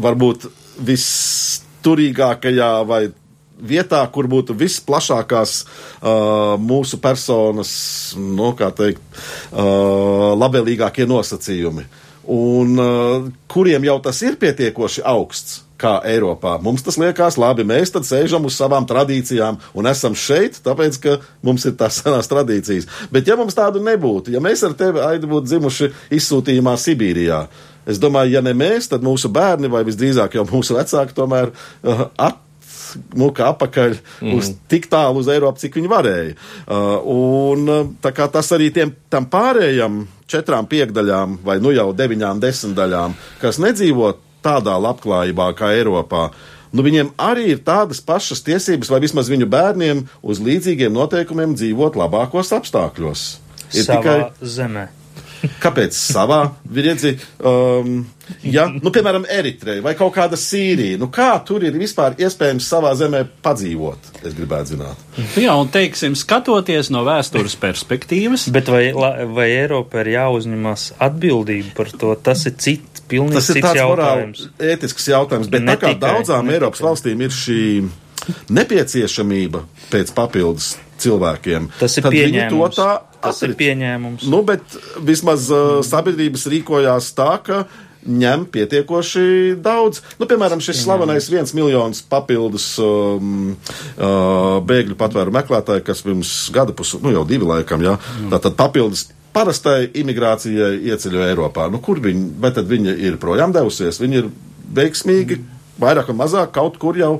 [0.00, 0.48] varbūt
[0.84, 3.02] visturīgākajā vai
[3.64, 7.74] vietā, kur būtu visplašākās uh, mūsu personas,
[8.18, 9.02] nu, kā teikt,
[9.52, 11.86] uh, labvēlīgākie nosacījumi,
[12.34, 16.56] un uh, kuriem jau tas ir pietiekoši augsts kā Eiropā.
[16.62, 17.66] Mums tas liekas labi.
[17.66, 22.30] Mēs tad sēžam uz savām tradīcijām un esam šeit, tāpēc, ka mums ir tās senās
[22.30, 22.88] tradīcijas.
[23.14, 27.44] Bet ja mums tādu nebūtu, ja mēs ar tevi Aidi būtu dzimuši izsūtījumā Sibīrijā,
[27.90, 32.08] es domāju, ja ne mēs, tad mūsu bērni vai visdrīzāk jau mūsu vecāki tomēr uh,
[32.16, 32.40] at
[33.18, 34.34] muka apakaļ mm.
[34.38, 36.34] uz tik tālu uz Eiropu, cik viņi varēja.
[36.34, 41.90] Uh, un uh, tā kā tas arī tiem tam pārējiem četrām piekdaļām vai nu jau
[41.96, 44.12] deviņām desmitdaļām, kas nedzīvo
[44.44, 46.28] tādā labklājībā kā Eiropā.
[46.74, 51.96] Nu, viņiem arī ir tādas pašas tiesības, vai vismaz viņu bērniem uz līdzīgiem noteikumiem dzīvot
[51.98, 53.24] labākos apstākļos.
[53.74, 54.88] Ir Savā tikai zemē.
[55.62, 56.40] Kāpēc savā
[56.76, 57.16] viedzi?
[57.38, 58.02] Um,
[58.42, 60.98] ja, nu, piemēram, Eritreja vai kaut kāda Sīrija.
[61.00, 64.10] Nu, kā tur ir vispār iespējams savā zemē padzīvot?
[64.24, 65.02] Es gribētu zināt.
[65.40, 68.48] Jā, un teiksim, skatoties no vēstures perspektīvas.
[68.54, 72.14] Bet vai, vai Eiropa ir jāuzņemas atbildība par to?
[72.16, 74.46] Tas ir cits, pilnīgi Tas ir cits jautājums.
[74.48, 76.90] morāli ētisks jautājums, bet Ne tā kā tikai, daudzām ne Eiropas tikai.
[76.90, 77.60] valstīm ir šī
[78.54, 79.60] nepieciešamība
[79.92, 82.76] pēc papildus cilvēkiem, Tas ir tad viņi to pieņēmums.
[82.78, 82.90] tā
[83.24, 83.58] Tas ir atrit.
[83.58, 84.26] pieņēmums.
[84.30, 84.62] Nu, bet
[85.04, 87.62] vismaz uh, sabiedrības rīkojās tā, ka
[88.04, 90.02] ņem pietiekoši daudz.
[90.20, 93.54] Nu, piemēram, šis slavenais viens miljons papildus um,
[93.96, 97.96] uh, bēgļu patvēru meklētāji, kas pirms gada pusi, nu jau divi laikam, jā,
[98.32, 101.66] tātad papildus parastai imigrācijai ieceļo Eiropā.
[101.72, 103.98] Nu, kur viņi, vai tad viņa ir projām devusies?
[104.02, 104.30] Viņi ir
[104.74, 105.40] veiksmīgi,
[105.82, 107.16] vairāk vai mazāk kaut kur jau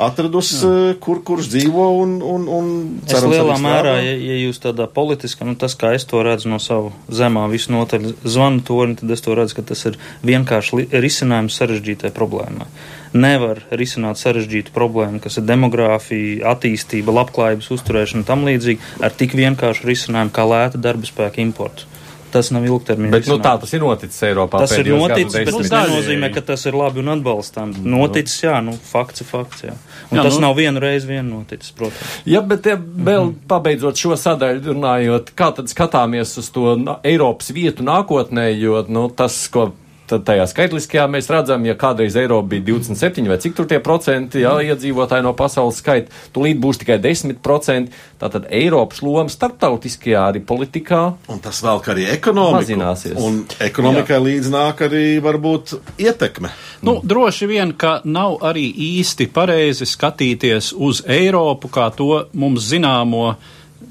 [0.00, 2.70] atradusi, uh, kur, kurš dzīvo un, un, un
[3.02, 6.22] Es cerams, lielā arī mērā, ja, ja jūs tādā politiskā, nu tas, kā es to
[6.24, 10.88] redzu no savu zemā visnotaļ zvanu torni, tad es to redzu, ka tas ir vienkārši
[11.04, 12.68] risinājums sarežģītai problēmai.
[13.12, 19.36] Nevar risināt sarežģītu problēmu, kas ir demogrāfija, attīstība, labklājības uzturēšana un tam līdzīgi, ar tik
[19.36, 21.91] vienkāršu risinājumu kā lēta darba spēka importu.
[22.32, 23.10] Tas nav ilgtermiņa.
[23.12, 24.62] Bet nu, tā tas ir noticis Eiropā.
[24.64, 27.74] Tas ir noticis, bet tas nenozīmē, ka tas ir labi un atbalstām.
[27.84, 29.74] Noticis, jā, nu, fakts ir fakts, jā.
[30.10, 30.46] Un Jā, jā, tas nu- nu...
[30.46, 32.16] nav vienu reizi vien noticis, protams.
[32.24, 33.34] Ja, bet ja vēl Mhm.
[33.48, 36.72] pabeidzot šo sadaļu, runājot, kā tad skatāmies uz to
[37.04, 39.72] Eiropas vietu nākotnē, jo nu, tas, ko
[40.12, 44.42] tad tajā skaitliskajā mēs redzam, ja kādreiz Eiropa bija 27 vai cik tur tie procenti,
[44.44, 51.02] jā, iedzīvotāji no pasaules skaita, tūlīt būs tikai 10%, tātad Eiropas loma starptautiskajā arī politikā.
[51.32, 52.60] Un tas vēl kā arī ekonomika.
[52.62, 53.16] Mazināsies.
[53.22, 56.52] Un ekonomikai līdz nāk arī varbūt ietekme.
[56.86, 58.66] Nu, droši vien, ka nav arī
[58.98, 63.32] īsti pareizi skatīties uz Eiropu kā to mums zināmo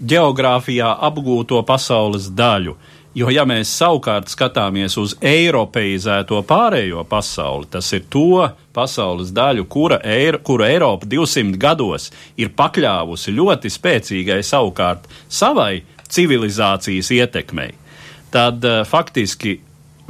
[0.01, 2.75] geogrāfijā apgūto pasaules daļu.
[3.11, 9.97] Jo, ja mēs savukārt skatāmies uz eiropeizēto pārējo pasauli, tas ir to pasaules daļu, kura,
[10.07, 12.07] Eiro, kura Eiropa 200 gados
[12.39, 17.73] ir pakļāvusi ļoti spēcīgai savukārt savai civilizācijas ietekmei,
[18.31, 19.57] tad uh, faktiski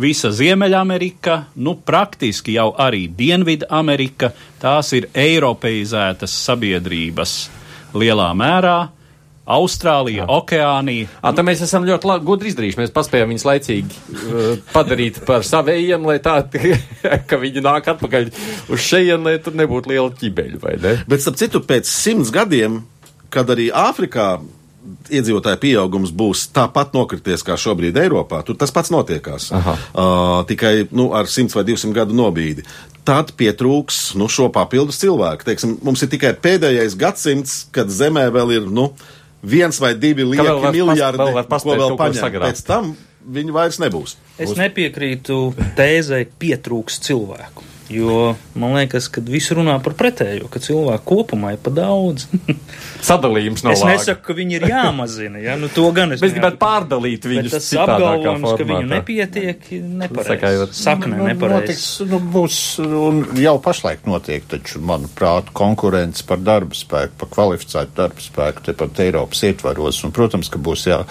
[0.02, 4.30] visa Ziemeļamerika, nu praktiski jau arī Dienvidamerika,
[4.62, 7.36] tās ir eiropeizētas sabiedrības
[7.98, 8.80] lielā mērā.
[9.42, 11.10] Austrālija, Okeānija.
[11.22, 12.80] À, tā mēs esam ļoti labi, gudri izdarījuši.
[12.80, 16.38] Mēs paspējām viņus laicīgi uh, padarīt par savējiem, lai tā,
[17.30, 18.30] ka viņi nāk atpakaļ
[18.72, 20.96] uz šejienu, lai tur nebūtu liela ķibeļa, vai ne?
[21.10, 22.84] Bet, starp citu, pēc simts gadiem,
[23.34, 24.36] kad arī Āfrikā
[25.12, 29.50] iedzīvotāju pieaugums būs tāpat nokrities kā šobrīd Eiropā, tur tas pats notiekās.
[29.56, 29.76] Aha.
[29.94, 32.66] Uh, tikai nu, ar 100 vai 200 gadu nobīdi.
[33.08, 35.48] Tad pietrūks nu, šo papildus cilvēku.
[35.48, 38.92] Teiksim, mums ir tikai pēdējais gadsimts, kad Zemē vēl ir nu,
[39.42, 42.40] viens vai divi lieki miljardi, vēl var ko paspēt vēl paņemt.
[42.46, 44.16] Pēc tam viņi vairs nebūs.
[44.42, 45.42] Es nepiekrītu
[45.78, 47.68] tēzai pietrūks cilvēku.
[47.92, 52.30] Jo man liekas, ka visi runā par pretējo, ka cilvēku kopumā ir pa daudz.
[53.06, 53.98] sadalījums no Es lāga.
[53.98, 55.42] nesaku, ka viņi ir jāmazina.
[55.42, 55.56] Ja?
[55.60, 59.70] Nu, to gan es Mēs gribētu pārdalīt viņus tas apgalvojums, ka viņu nepietiek,
[60.02, 60.82] nepareizs.
[60.82, 61.62] Sakne Nu, nepareizs.
[61.62, 67.96] notiks, nu, būs, un jau pašlaik notiek, taču, manuprāt, konkurence par darba spēku, par kvalificētu
[67.96, 70.04] darba spēku, tepat Eiropas ietvaros.
[70.04, 71.06] Un, protams, ka būs jā.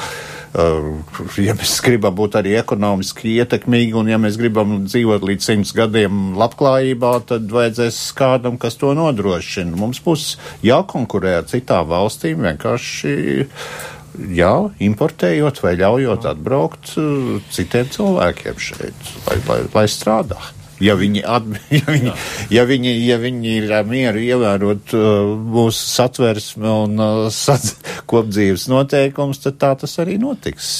[0.50, 0.98] Uh,
[1.38, 6.34] ja mēs gribam būt arī ekonomiski ietekmīgi, un ja mēs gribam dzīvot līdz simts gadiem
[6.34, 9.76] labklājībā, tad vajadzēs kādam, kas to nodrošina.
[9.78, 10.32] Mums būs
[10.66, 13.14] jākonkurē ar citām valstīm vienkārši.
[14.34, 20.40] Jā, importējot vai ļaujot atbraukt uh, citiem cilvēkiem šeit, lai, lai, lai strādā.
[20.80, 21.46] Ja viņi, at,
[21.78, 22.12] ja, viņi,
[22.54, 27.72] ja, viņi, ja viņi ir mieru ievērot uh, mūsu satversmi un uh, sat,
[28.10, 30.70] kopdzīves noteikums, tad tā tas arī notiks.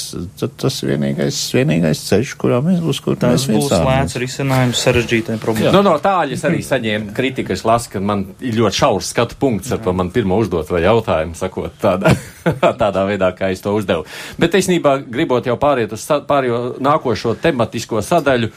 [0.41, 5.39] Tad tas vienīgais, vienīgais ceļš, kurā mēs būs, kur Tas mēs būs lēts risinājums sarežģītai
[5.43, 5.75] problēmai.
[5.77, 7.55] Nu, no tāļa es arī saņēmu kritiku.
[7.55, 10.83] Es lasu, ka man ir ļoti šaurs skatu punkts ar to man pirmo uzdot vai
[10.85, 12.15] jautājumu, sakot tādā,
[12.83, 14.07] tādā veidā, kā es to uzdevu.
[14.41, 18.51] Bet īstenībā, gribot jau pāriet uz pārējo nākošo tematisko sadaļu,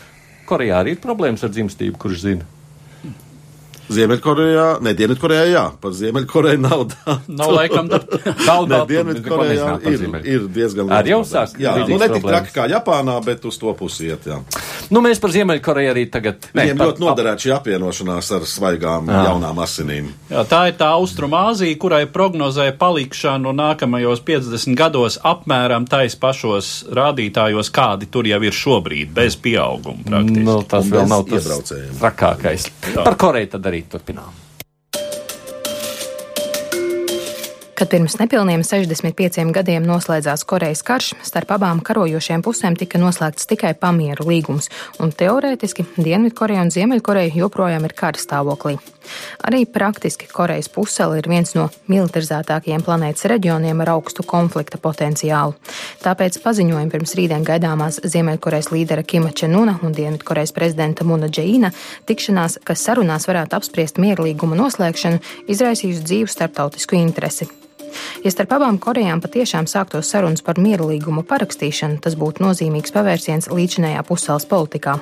[0.50, 2.53] Korejā arī ir problēmas ar dzimstību, kurš zina.
[3.94, 7.18] Ziemeļkorejā, ne Dienvidkorejā, jā, par Ziemeļkoreju nav tā.
[7.28, 8.00] Nav laikam tā.
[8.46, 11.56] Daudz Ne, Dienvidkorejā ir, ir diezgan Arī jau liels sāk.
[11.62, 14.40] Jā, nu ne tik traki kā Japānā, bet uz to pusi iet, jā.
[14.94, 16.50] Nu, mēs par Ziemeļkoreju arī tagad.
[16.54, 19.24] Viņiem par- ļoti noderētu šī apvienošanās ar svaigām Jā.
[19.30, 20.10] jaunām asinīm.
[20.30, 27.70] Jā, tā ir tā Austrumāzija, kurai prognozē palikšanu nākamajos 50 gados apmēram tais pašos rādītājos,
[27.74, 30.04] kādi tur jau ir šobrīd, bez pieauguma.
[30.04, 30.44] praktiski.
[30.44, 31.94] Nu, tas Un vēl nav tas iebraucējiem.
[32.02, 32.68] trakākais.
[33.04, 34.34] Par Koreju tad arī turpinām.
[37.74, 43.74] Kad pirms nepilniem 65 gadiem noslēdzās Korejas karš, starp abām karojošajām pusēm tika noslēgts tikai
[43.76, 44.70] pamieru līgums,
[45.04, 48.78] un teorētiski Dienvidkoreja un Ziemeļkoreja joprojām ir kara stāvoklī.
[49.48, 55.56] Arī praktiski Korejas pusēla ir viens no militarizētākajiem planētas reģioniem ar augstu konflikta potenciālu.
[56.04, 61.74] Tāpēc paziņojumi pirms rītdien gaidāmās Ziemeļkorejas līdera Kima Čenuna un Dienvidkorejas prezidenta Muna Džeina
[62.10, 67.50] tikšanās, kas sarunās varētu apspriest mierlīguma noslēgšanu, izraisījusi dzīvu starptautisku interesi.
[68.24, 74.04] Ja starp abām Korejām patiešām sāktos sarunas par mierlīgumu parakstīšanu, tas būtu nozīmīgs pavērsiens līdzinējā
[74.08, 74.98] pusēlas politikā.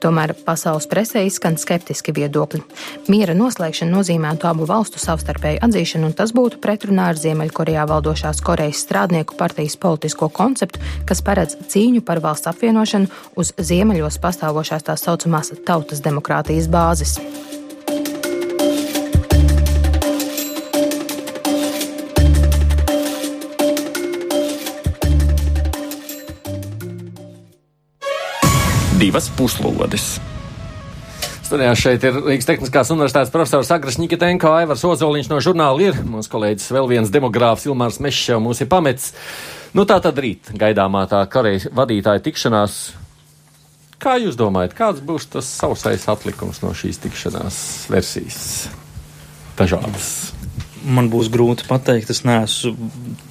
[0.00, 2.62] Tomēr pasaules presē izskan skeptiski viedokļi.
[3.12, 8.84] Miera noslēgšana nozīmētu abu valstu savstarpēju atzīšanu, un tas būtu pretrunā ar Ziemeļkorejā valdošās Korejas
[8.86, 15.54] strādnieku partijas politisko konceptu, kas paredz cīņu par valsts apvienošanu uz ziemeļos pastāvošās tās saucamās
[15.68, 17.18] tautas demokrātijas bāzes.
[29.00, 30.18] Divas puslodes.
[31.40, 36.02] Studijā šeit ir Rīgas Tehniskās Universitātes profesors Agris Nikitenko, Aivars Ozoliņš no žurnāla ir.
[36.04, 39.14] Mūsu kolēģis vēl viens demogrāfs Ilmārs Mešs jau mūs ir pamets.
[39.72, 42.76] Nu tā tad rīt gaidāmā tā kareja vadītāja tikšanās.
[44.04, 48.68] Kā jūs domājat, kāds būs tas sausais atlikums no šīs tikšanās versijas?
[49.56, 50.39] Dažādas.
[50.80, 52.72] Man būs grūti pateikt, es neesmu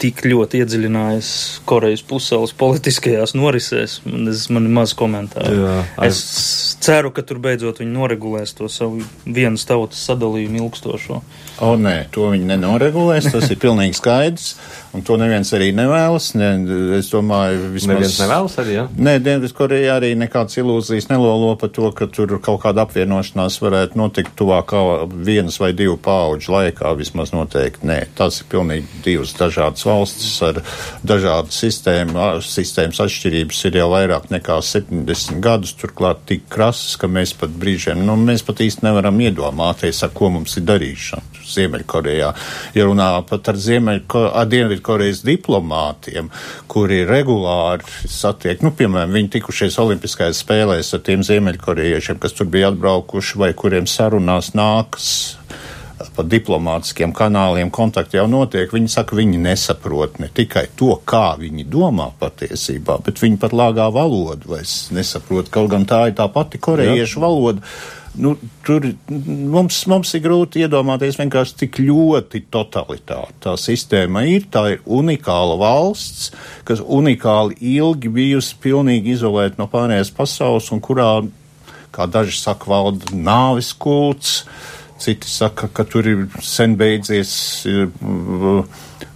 [0.02, 1.30] tik ļoti iedziļinājies
[1.70, 4.00] Korejas pusēlas politiskajās norisēs.
[4.06, 5.56] Man, es, man ir maz komentāru.
[5.64, 6.22] Jā, es
[6.84, 11.22] ceru, ka tur beidzot viņi noregulēs to savu vienas tautas sadalījumu ilgstošo.
[11.66, 13.32] O, nē, to viņi nenoregulēs.
[13.34, 14.54] Tas ir pilnīgi skaidrs.
[14.96, 16.32] Un to neviens arī nevēlas.
[16.40, 16.52] Ne,
[16.98, 17.98] es domāju, vismaz.
[17.98, 18.86] Neviens nevēlas arī, ja?
[18.94, 24.34] Nē, Dienvidkoreja arī nekādas ilūzijas nelolo par to, ka tur kaut kāda apvienošanās varētu notikt
[24.40, 24.82] tuvākā
[25.12, 26.94] vienas vai divu pauģu laikā.
[27.00, 28.00] Vismaz noteikti nē.
[28.20, 30.62] Tas ir pilnīgi divas dažādas valstis ar
[31.08, 32.30] dažādu sistēmu.
[32.46, 38.04] Sistēmas atšķirības ir jau vairāk nekā 70 gadus, turklāt tik krasas, ka mēs pat brīžiem,
[38.06, 41.40] nu, mēs pat īsti nevaram iedomāties, ar ko mums ir darīšana.
[41.50, 42.30] Ziemeļkorejā.
[42.78, 46.30] Ja runā pat ar, Ziemeļko, ar Dienvidkorejas diplomātiem,
[46.70, 52.70] kuri regulāri satiek, nu, piemēram, viņi tikušies Olimpiskajās spēlēs ar tiem Ziemeļkorejiešiem, kas tur bija
[52.74, 55.39] atbraukuši vai kuriem sarunās nākas
[56.16, 58.72] pa diplomātiskiem kanāliem kontakti jau notiek.
[58.72, 63.90] Viņi saka, viņi nesaprot ne tikai to, kā viņi domā patiesībā, bet viņi pat lāgā
[63.94, 65.52] valodu vairs nesaprot.
[65.54, 67.66] Kaut gan tā ir tā pati korejiešu valoda.
[68.20, 68.34] Nu,
[68.66, 68.84] tur
[69.54, 74.48] mums, mums ir grūti iedomāties vienkārši, cik ļoti totalitāra tā sistēma ir.
[74.52, 76.32] Tā ir unikāla valsts,
[76.68, 81.12] kas unikāli ilgi bijusi pilnīgi izolēta no pārējās pasaules un kurā,
[81.96, 84.42] kā daži saka, valda nāvis kults.
[85.00, 87.32] Citi saka, ka tur ir sen beidzies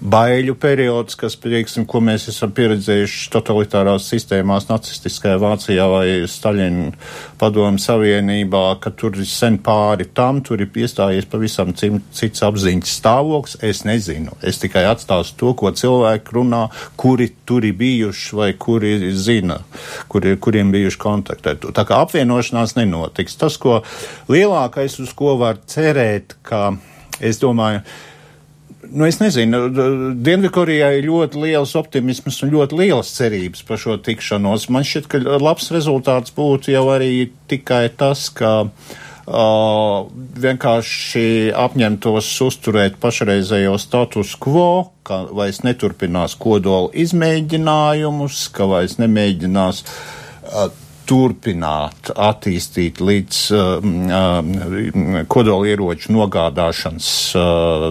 [0.04, 6.92] baiļu periods, kas, teiksim, ko mēs esam pieredzējuši totalitārās sistēmās nacistiskajā Vācijā vai Staļina
[7.40, 13.58] padomu savienībā, ka tur ir sen pāri tam, tur ir iestājies pavisam cits apziņas stāvoklis.
[13.64, 14.36] Es nezinu.
[14.44, 16.66] Es tikai atstāstu to, ko cilvēki runā,
[17.00, 19.62] kuri tur ir bijuši vai kuri zina,
[20.12, 21.56] kuri, kuriem bijuši kontakti.
[21.72, 23.40] Tā kā apvienošanās nenotiks.
[23.40, 23.82] Tas, ko
[24.32, 26.74] lielākais, uz ko var cerēt, ka
[27.24, 27.84] es domāju,
[28.94, 29.66] Nu, es nezinu,
[30.22, 34.68] Dienvidkorejai ļoti liels optimisms un ļoti lielas cerības par šo tikšanos.
[34.70, 40.04] Man šķiet, ka labs rezultāts būtu jau arī tikai tas, ka uh,
[40.46, 41.26] vienkārši
[41.58, 50.70] apņemtos uzturēt pašreizējo status quo, ka vairs neturpinās kodola izmēģinājumus, ka vairs nemēģinās uh,
[51.10, 53.86] turpināt attīstīt līdz uh,
[54.18, 57.88] uh, kodolieroču nogādāšanas uh,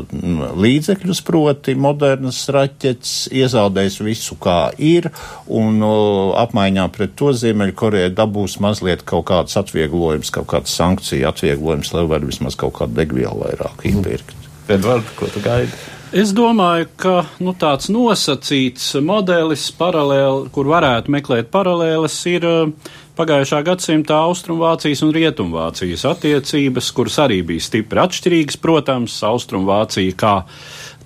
[0.64, 5.10] līdzekļus, proti modernas raķetes, iezaudēs visu, kā ir,
[5.46, 11.94] un uh, apmaiņā pret to Ziemeļkoreja dabūs mazliet kaut kāds atvieglojums, kaut kāds sankciju atvieglojums,
[11.96, 14.38] lai var vismaz kaut kādu degvielu vairāk iepirkt.
[14.72, 15.74] Edvard, ko tu gaidi?
[16.12, 22.90] Es domāju, ka nu, tāds nosacīts modelis, paralēli, kur varētu meklēt paralēles, ir uh,
[23.22, 28.58] pagājušā gadsimta Austrumvācijas un Rietumvācijas attiecības, kuras arī bija stipri atšķirīgas.
[28.62, 30.32] Protams, Austrumvācija kā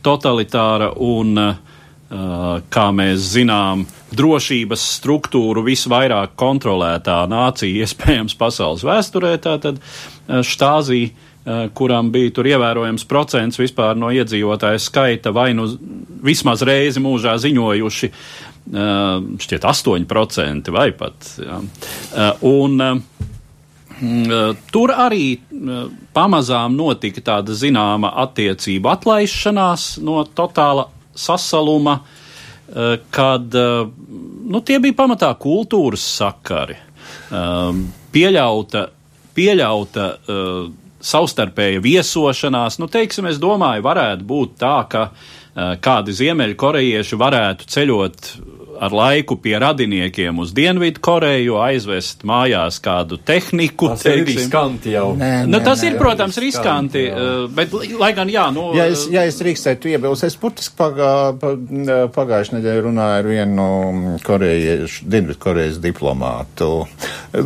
[0.05, 3.85] totalitāra un, uh, kā mēs zinām,
[4.17, 12.49] drošības struktūru visvairāk kontrolētā nācija iespējams pasaules vēsturē, tātad uh, štāzija uh, kuram bija tur
[12.49, 15.69] ievērojams procents vispār no iedzīvotāju skaita, vai nu
[16.25, 18.15] vismaz reizi mūžā ziņojuši
[18.67, 21.31] šķiet 8% vai pat.
[21.39, 21.61] Jā.
[22.47, 22.83] Un,
[23.97, 25.39] Tur arī
[26.13, 30.85] pamazām notika tāda zināma attiecība atlaišanās no totāla
[31.17, 31.95] sasaluma,
[33.17, 36.77] kad nu, tie bija pamatā kultūras sakari.
[38.13, 38.83] Pieļauta,
[39.37, 40.11] pieļauta
[41.07, 42.77] savstarpēja viesošanās.
[42.83, 45.09] Nu, teiksim, es domāju, varētu būt tā, ka
[45.81, 48.31] kādi ziemeļkorejieši varētu ceļot
[48.81, 53.93] ar laiku pie radiniekiem uz Dienvidu Koreju, aizvest mājās kādu tehniku.
[53.95, 54.23] Tas teiksim.
[54.23, 55.09] ir riskanti jau.
[55.17, 58.69] Nē, nē, nu, tas nē, ir, protams, riskanti, riskanti bet, lai gan, jā, nu.
[58.77, 61.11] Ja es, ja es drīkstētu iebilst, es burtiski pagā,
[62.15, 63.67] pagājušajā nedēļā runāju ar vienu
[64.27, 66.71] korejiešu, Dienvidu Korejas diplomātu.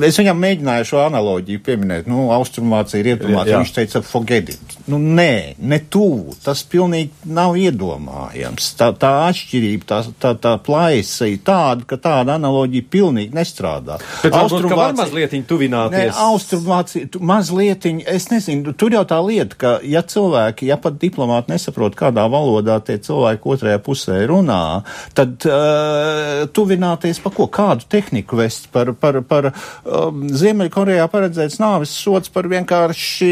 [0.01, 4.77] Es viņam mēģināju šo analoģiju pieminēt, nu, Austrumvācija, Rietumvācija, viņš teica, forget it.
[4.91, 8.73] Nu, nē, ne tuvu, tas pilnīgi nav iedomājams.
[8.79, 13.99] Tā, tā atšķirība, tā, tā, tā plaisa versija tāda, ka tāda analoģija pilnīgi nestrādā.
[14.23, 16.13] Bet Austrumvācija var mazliet tuvināties.
[16.15, 21.53] Ne, Austrumvācija mazliet, es nezinu, tur jau tā lieta, ka ja cilvēki, ja pat diplomāti
[21.55, 24.83] nesaprot, kādā valodā tie cilvēki otrajā pusē runā,
[25.15, 27.49] tad uh, tuvināties pa ko?
[27.51, 33.31] Kādu tehniku vest par, par, par um, Ziemeļkorejā paredzēts nāvis sots par vienkārši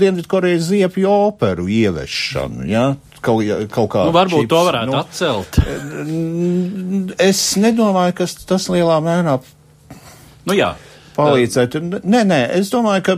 [0.00, 2.90] Dienvidkorejas ziepju operu ieviešanu, ja?
[3.24, 4.04] Kaut, kaut kā.
[4.08, 5.60] Nu, varbūt čips, to varētu nu, atcelt.
[7.30, 9.40] Es nedomāju, ka tas lielā mērā.
[10.48, 10.74] Nu, jā
[11.20, 11.80] palīdzētu.
[12.00, 13.16] Nē, nē, es domāju, ka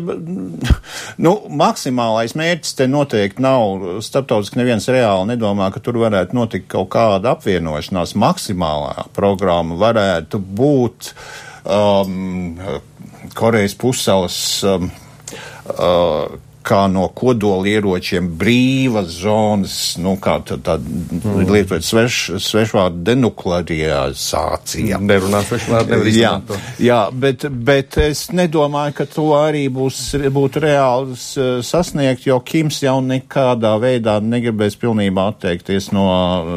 [1.23, 3.87] nu, maksimālais mērķis te noteikti nav.
[4.05, 8.17] Starptautiski neviens reāli nedomā, ka tur varētu notikt kaut kāda apvienošanās.
[8.23, 11.13] Maksimālā programma varētu būt
[11.65, 12.57] um,
[13.39, 14.39] Korejas pussalas.
[14.67, 14.91] Um,
[15.77, 21.43] uh, kā no kodolieročiem brīvas zonas, nu, kā tā, tā mm.
[21.51, 25.01] lietot sveš, svešvārdu denuklearizācija.
[25.03, 26.69] Nerunā svešvārdu, nevar izmantot.
[26.79, 30.01] Jā, jā bet, bet es nedomāju, ka to arī būs,
[30.33, 31.19] būtu reāli
[31.67, 36.07] sasniegt, jo Kims jau nekādā veidā negribēs pilnībā atteikties no,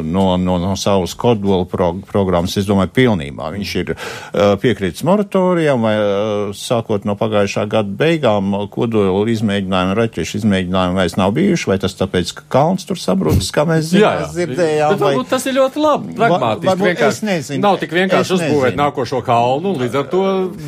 [0.02, 2.56] no, no, no savas kodola pro, programmas.
[2.60, 3.50] Es domāju, pilnībā.
[3.56, 10.40] Viņš ir uh, piekritis moratorijam vai uh, sākot no pagājušā gada beigām kodola izmēģinājumu raķešu
[10.40, 14.28] izmēģinājumi vairs nav bijuši, vai tas tāpēc, ka kalns tur sabrucis, kā mēs jā, jā.
[14.34, 14.94] dzirdējām?
[14.94, 15.10] Bet, vai...
[15.10, 16.86] varbūt tas ir ļoti labi, pragmātiski.
[16.86, 20.22] Vienkārši, nezinu, nav tik vienkārši uzbūvēt nākošo kalnu, līdz ar to.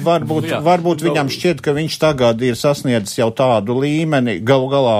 [0.08, 1.10] Varbūt, jā, varbūt no...
[1.10, 4.38] viņam šķiet, ka viņš tagad ir sasniedzis jau tādu līmeni.
[4.48, 4.98] Galu galā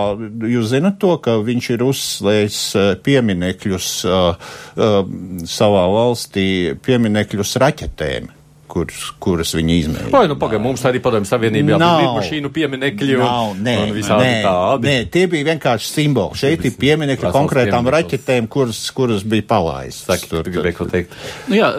[0.49, 4.99] jūs zinat to, ka viņš ir uzslēdzis eh, pieminekļus uh, uh,
[5.49, 6.49] savā valstī,
[6.85, 8.35] pieminekļus raķetēm
[8.71, 10.13] kur, kuras viņi izmēģināja.
[10.15, 14.37] Vai, nu, pagaid, mums arī padomju savienībā bija lidmašīnu pieminekļi nav, nē, un visādi nē,
[14.45, 14.91] tādi.
[14.91, 16.39] Nē, tie bija vienkārši simboli.
[16.43, 20.07] Šeit ir pieminekļi konkrētām raķetēm, kuras, kuras bija palaistas.
[20.13, 21.19] Saki, tur gribēju ko teikt.
[21.49, 21.73] Nu, jā,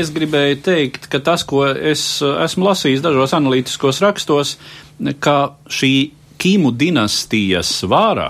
[0.00, 4.58] es gribēju teikt, ka tas, ko es esmu lasījis dažos analītiskos rakstos,
[5.22, 5.38] ka
[5.70, 5.94] šī
[6.44, 8.26] Kīmu dinastijas vara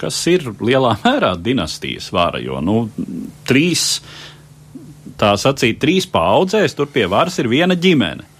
[0.00, 2.78] kas ir lielā mērā dinastijas vara, jo nu,
[3.48, 4.00] trīs,
[5.20, 8.32] tā sacīt, trīs paudzēs tur pie varas ir viena ģimene.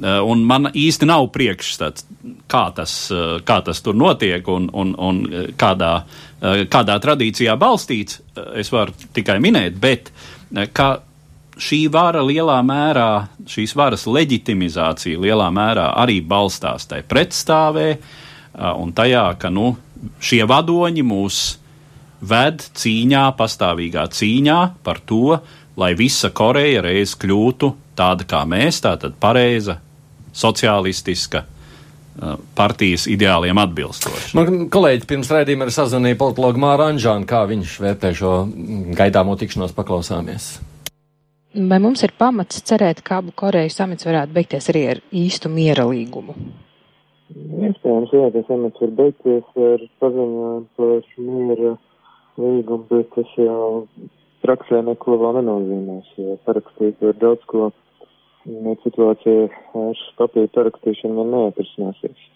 [0.00, 2.06] Uh, un man īsti nav priekšstats,
[2.48, 5.18] kā tas, uh, kā tas tur notiek un, un, un
[5.60, 8.22] kādā, uh, kādā tradīcijā balstīts.
[8.56, 10.08] Es varu tikai minēt, bet
[10.72, 10.88] ka
[11.60, 13.10] šī vara lielā mērā,
[13.50, 17.90] šīs varas leģitimizācija lielā mērā arī balstās tai pretstāvē
[18.80, 19.74] un tajā, ka nu,
[20.16, 21.42] šie vadoņi mūs
[22.20, 25.38] ved cīņā, pastāvīgā cīņā par to,
[25.78, 29.76] lai visa Koreja reiz kļūtu tāda kā mēs, tātad pareiza,
[30.36, 34.32] sociālistiska uh, partijas ideāliem atbilstoši.
[34.38, 38.34] Man kolēģi pirms raidījuma ir sazvanīja politologu Māru Anžānu, kā viņš vērtē šo
[38.98, 40.52] gaidāmo tikšanos paklausāmies.
[41.50, 45.82] Vai mums ir pamats cerēt, ka abu Koreju samits varētu beigties arī ar īstu miera
[45.88, 46.36] līgumu?
[47.30, 51.74] Iespējams, jā, tas samits var beigties ar paziņojumu par miera
[52.38, 53.82] līgumu, bet tas jau
[54.44, 57.70] praksē neko vēl nenozīmēs, jo parakstīt var daudz ko
[58.84, 62.28] situācija ar papīra parakstīšanu vēl neatrisināsies.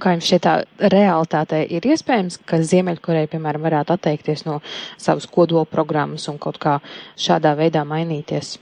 [0.00, 4.60] Kā jums šķiet, tā realitāte ir iespējams, ka Ziemeļkoreja, piemēram, varētu atteikties no
[4.96, 6.78] savas kodola programmas un kaut kā
[7.20, 8.56] šādā veidā mainīties?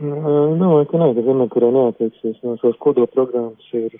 [0.00, 0.16] Nu,
[0.90, 3.70] ka nē, ka Ziemeļkoreja neatteiksies no savas kodola programmas.
[3.76, 3.94] Ir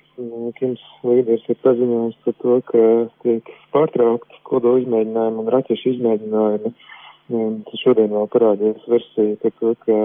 [0.59, 2.82] Kims līderis ir paziņojis par to, ka
[3.22, 6.72] tiek pārtraukti kodola izmēģinājumi un raķešu izmēģinājumi.
[6.72, 6.92] Uh,
[7.27, 9.97] Tas šodien vēl parādījās versija to, ka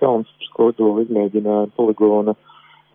[0.00, 2.34] Kauns kodolu izmēģināja poligona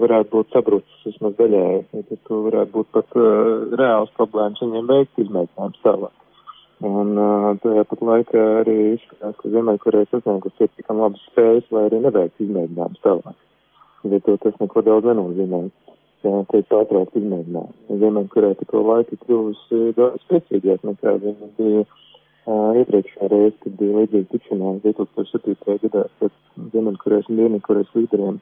[0.02, 1.86] varētu būt sabrucis vismaz daļēji.
[1.94, 6.20] Tad to varētu būt pat uh, reāls problēmas viņiem veikt izmēģinājumus tālāk.
[6.84, 12.04] Un uh, tajā pat laikā arī izskatās, ka Ziemeļkoreja sasniegusi pietiekam labas spējas, lai arī
[12.04, 13.42] neveikt izmēģinājumus tālāk.
[14.12, 15.64] Bet to tas neko daudz nenozīmē.
[16.24, 18.00] Jā, teikt pārtraukt izmēģinājumu.
[18.04, 21.86] Ziemeļkoreja pa to laiku kļuvusi daudz spēcīgāk nekā viņa bija
[22.48, 25.78] iepriekšējā reize, kad bija līdzīga tikšanās 2007.
[25.86, 26.34] gadā ar
[26.74, 28.42] Ziemeļkorejas un Dienvidkorejas līderiem.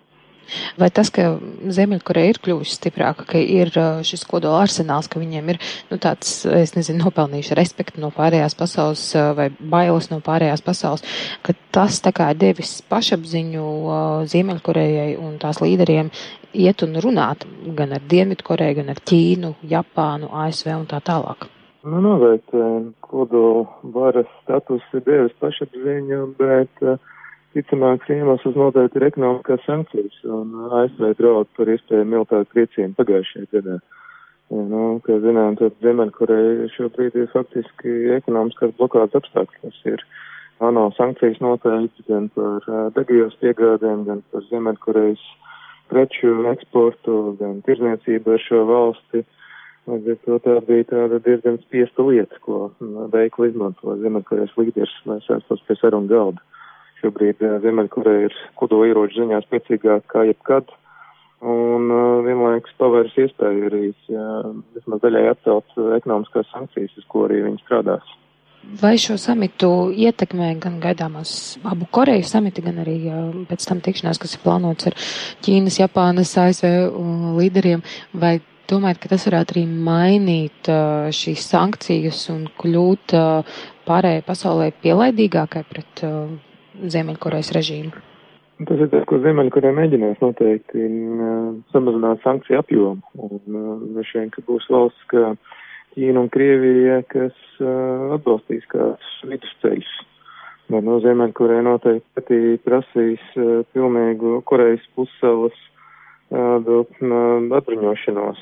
[0.81, 1.37] Vai tas, ka
[1.71, 3.69] Ziemeļkoreja ir kļuvusi stiprāka, ka ir
[4.07, 5.59] šis kodola arsenāls, ka viņiem ir,
[5.91, 9.05] nu, tāds, es nezinu, nopelnījuši respektu no pārējās pasaules
[9.37, 11.05] vai bailes no pārējās pasaules,
[11.45, 13.69] ka tas tā kā devis pašapziņu
[14.33, 16.11] Ziemeļkorejai un tās līderiem
[16.51, 17.47] iet un runāt
[17.77, 21.51] gan ar Dienvidkoreju, gan ar Ķīnu, Japānu, ASV un tā tālāk?
[21.83, 22.57] Nu, noteikti
[23.01, 26.99] kodola varas status ir devis pašapziņu, bet uh,
[27.55, 33.79] ticamāks iemesls noteikti ir ekonomiskās sankcijas un ASV draud par iespēju militāru triecienu pagājušajā gadā.
[34.51, 39.81] Nu, kā zinām, tad Ziemeļkoreja šobrīd ir faktiski ekonomiskās blokādes apstākļos.
[39.89, 40.05] Ir
[40.61, 45.27] ANO sankcijas noteikti gan par uh, degvielas piegādēm, gan par Ziemeļkorejas
[45.89, 49.25] preču eksportu, gan tirzniecību ar šo valsti.
[49.25, 49.37] Uh,
[49.89, 52.69] Līdz ar to tā bija tāda diezgan spiesta lieta, ko
[53.13, 56.43] veikli izmanto Ziemeļkorejas līderis, lai sēstos pie sarunu galda.
[57.01, 60.69] Šobrīd Ziemeļkoreja ir kodola ieroču ziņā spēcīgāk kā jebkad,
[61.41, 61.89] un
[62.27, 63.83] vienlaikus pavērs iespēju arī
[64.75, 68.13] vismaz daļai atcelt ekonomiskās sankcijas, uz ko arī viņi strādās.
[68.77, 72.99] Vai šo samitu ietekmē gan gaidāmās abu Koreju samiti, gan arī
[73.49, 74.97] pēc tam tikšanās, kas ir plānots ar
[75.41, 76.69] Ķīnas, Japānas, ASV
[77.41, 77.81] līderiem,
[78.13, 78.35] vai
[78.71, 80.69] domājat, ka tas varētu arī mainīt
[81.17, 83.15] šīs sankcijas un kļūt
[83.87, 86.05] pārējai pasaulē pielaidīgākai pret
[86.81, 87.91] Ziemeļkorejas režīmu?
[88.67, 90.85] Tas ir tas, ko Ziemeļkoreja mēģinās noteikti
[91.73, 93.01] samazināt sankciju apjomu.
[93.17, 93.57] Un
[93.95, 95.33] droši vien, ka būs valsts kā
[95.95, 97.35] Ķīna un Krievija, kas
[98.15, 99.89] atbalstīs kādus vidusceļus.
[100.71, 103.23] Bet no Ziemeļkoreja noteikti prasīs
[103.73, 105.57] pilnīgu Korejas pussalas
[106.31, 108.39] atbruņošanos,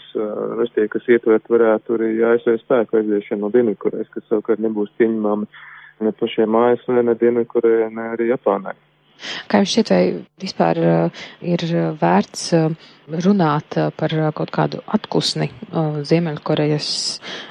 [0.60, 5.46] restīvi, kas ietvert varētu arī ASV spēku aiziešanu no Dienvidkorejas, kas savukārt nebūs pieņemami
[6.06, 8.76] ne pašiem ASV, ne Dienvidkorejai, ne arī Japānai.
[9.52, 10.04] Kā jums šķiet, vai
[10.40, 10.78] vispār
[11.44, 11.60] ir
[12.00, 12.44] vērts
[13.26, 15.50] runāt par kaut kādu atpūsni
[16.08, 16.88] Ziemeļkorejas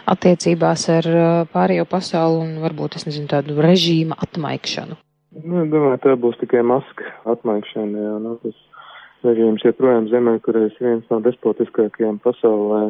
[0.09, 1.05] attiecībās ar
[1.53, 4.97] pārējo pasauli un varbūt, es nezinu, tādu režīma atmaikšanu?
[5.45, 8.57] Nu, domāju, tā būs tikai maska atmaikšana, jā, nu, tas
[9.27, 12.89] režīms joprojām Ziemeļkorejas viens no despotiskākajiem pasaulē.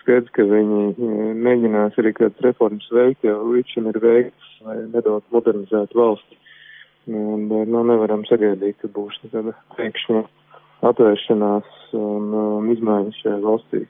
[0.00, 1.08] Skaidrs, ka viņi e,
[1.46, 6.38] mēģinās arī kādas reformas veikt, jau līdz šim ir veikts, lai nedaudz modernizētu valsti.
[7.10, 10.22] Un, nu, nevaram sagaidīt, ka būs tāda pēkšņa
[10.90, 13.84] atvēršanās un, un izmaiņas šajā valstī.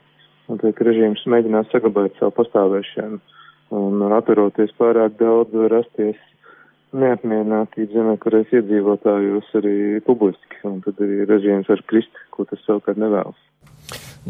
[0.50, 3.20] Un ka režīms mēģinās saglabāt savu pastāvēšanu
[3.78, 6.18] un atveroties pārāk daudz, rasties
[6.96, 9.76] neapmierinātība Ziemeļkorejas iedzīvotājos arī
[10.06, 13.38] publiski, un tad arī režīms var krist, ko tas savukārt nevēlas.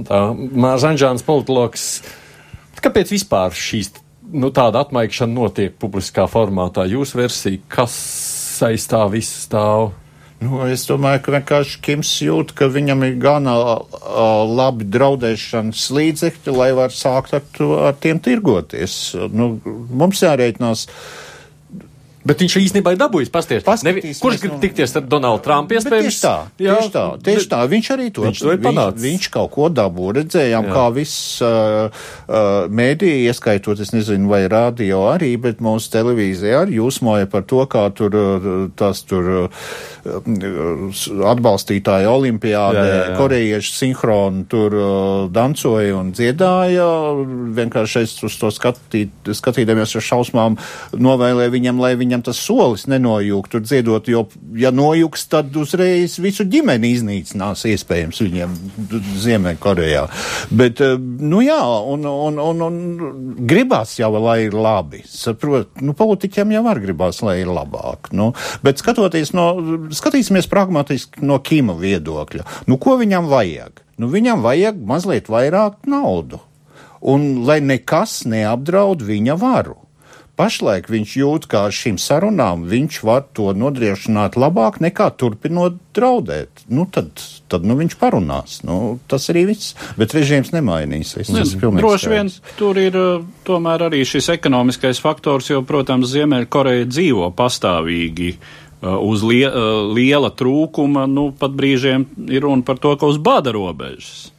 [0.06, 1.86] Tā, Mārzanžāns politologs,
[2.84, 3.92] kāpēc vispār šīs
[4.30, 6.86] nu, tāda atmaikšana notiek publiskā formātā.
[6.88, 7.96] Jūsu versija, kas
[8.66, 9.90] aiz tā viss stāv?
[10.40, 13.90] Nu, es domāju, ka vienkārši Kims jūt, ka viņam ir gana uh,
[14.48, 18.94] labi draudēšanas līdzekļi, lai var sākt ar, to, ar tiem tirgoties.
[19.36, 19.50] Nu,
[19.92, 20.86] mums jārēķinās.
[20.86, 21.29] Uh,
[22.20, 23.64] Bet viņš īstenībā ir dabūjis pasties.
[23.86, 25.78] Nevi, kurš grib tikties ar Donaldu Trumpu?
[25.80, 27.60] Tieši tā, jā, tieši tā, tieši tā.
[27.70, 29.00] Viņš arī to, viņš to ir panācis.
[29.00, 30.10] Viņš, viņš kaut ko dabū.
[30.18, 30.74] Redzējām, jā.
[30.74, 36.76] kā viss uh, uh, mēdī, ieskaitot, es nezinu, vai radio arī, bet mūsu televīzija arī
[36.76, 39.72] jūsmoja par to, kā tur uh, tas tur uh,
[41.32, 43.16] atbalstītāji olimpiādē, jā, jā, jā.
[43.16, 44.92] korejieši sinhroni tur uh,
[45.32, 46.90] dancoja un dziedāja.
[47.56, 50.60] Vienkārši es uz to skatīt, skatīdamies ar šausmām
[51.00, 54.24] novēlēju viņam, lai viņi viņam tas solis nenojūgt, tur dziedot, jo,
[54.58, 58.56] ja nojūgs, tad uzreiz visu ģimeni iznīcinās iespējams viņiem
[59.22, 60.02] Ziemeļkorejā.
[60.50, 61.60] Bet, eh, nu jā,
[61.92, 62.80] un, un, un, un
[63.46, 65.04] gribās jau, lai ir labi.
[65.06, 68.10] Saprot, nu, politiķiem jau var gribās, lai ir labāk.
[68.16, 68.32] Nu,
[68.66, 69.52] bet skatoties no,
[69.94, 72.66] skatīsimies pragmatiski no Kima viedokļa.
[72.66, 73.84] Nu, ko viņam vajag?
[74.00, 76.40] Nu, viņam vajag mazliet vairāk naudu.
[77.00, 79.78] Un lai nekas neapdraud viņa varu.
[80.40, 86.64] Pašlaik viņš jūt, ka šīm sarunām viņš var to nodrošināt labāk nekā turpinot draudēt.
[86.72, 87.20] Nu, tad,
[87.52, 88.60] tad nu, viņš parunās.
[88.64, 89.74] Nu, tas arī viss.
[90.00, 91.32] Bet režīms nemainīsies.
[91.34, 91.44] Ne,
[91.76, 98.32] droši vien tur ir uh, tomēr arī šis ekonomiskais faktors, jo, protams, Ziemeļkoreja dzīvo pastāvīgi
[98.32, 103.20] uh, uz lie, uh, liela trūkuma, nu, pat brīžiem ir runa par to, ka uz
[103.20, 104.30] bada robežas.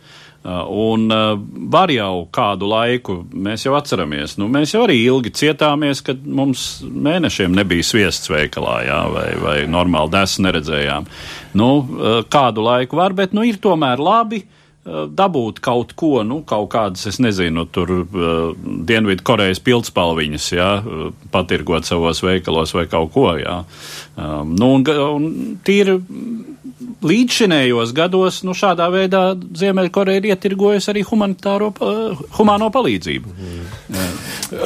[0.42, 1.36] Uh, un uh,
[1.70, 6.64] var jau kādu laiku, mēs jau atceramies, nu, mēs jau arī ilgi cietāmies, kad mums
[6.82, 11.06] mēnešiem nebija sviests veikalā, jā, vai, vai normāli desu neredzējām.
[11.62, 14.42] Nu, uh, kādu laiku var, bet nu, ir tomēr labi
[14.82, 20.72] dabūt kaut ko, nu, kaut kādas, es nezinu, tur uh, Dienvidu Korejas pildspalviņas, jā,
[21.30, 23.60] patirgot savos veikalos vai kaut ko, jā.
[24.18, 25.30] Um, nu, un, un
[25.62, 26.00] tīri
[27.06, 29.24] līdzšinējos gados nu, šādā veidā
[29.58, 31.72] Ziemeļkoreja ir ietirgojusi arī humanitāro,
[32.38, 33.36] humāno palīdzību.
[33.38, 33.62] Mm.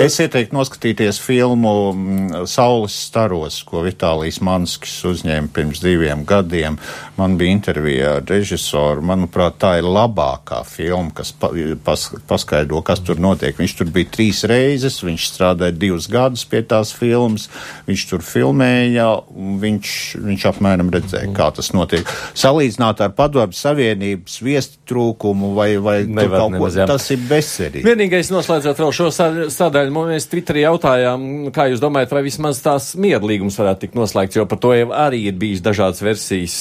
[0.02, 6.80] Es ieteiktu noskatīties filmu mm, Saules staros, ko Vitālijas Manskis uzņēma pirms diviem gadiem.
[7.20, 9.04] Man bija intervija ar režisoru.
[9.06, 11.52] Manuprāt, tā ir labākā filma, kas pa,
[11.86, 13.56] pas, paskaidro, kas tur notiek.
[13.62, 17.48] Viņš tur bija trīs reizes, viņš strādāja divus gadus pie tās filmas,
[17.86, 19.08] viņš tur filmēja,
[19.38, 22.10] un viņš, viņš apmēram redzēja, kā tas notiek.
[22.34, 27.86] Salīdzināt ar padomu savienības viestu trūkumu vai, vai kaut ko, tas ir bezcerīgi.
[27.86, 33.60] Vienīgais noslēdzot vēl šo sadaļu mēs Twitterī jautājām, kā jūs domājat, vai vismaz tās mierlīgums
[33.62, 36.60] varētu tikt noslēgts, jo par to jau arī ir bijis dažādas versijas.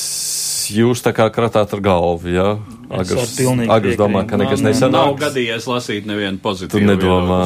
[0.74, 2.54] Jūs tā kā kratāt ar galvu, jā?
[2.56, 2.73] Ja?
[2.90, 3.38] Agrs,
[3.70, 4.92] Agrs domā, ka nekas nesanāks.
[4.94, 6.82] Nav gadījies lasīt nevienu pozitīvu.
[6.82, 7.38] Tu nedomā.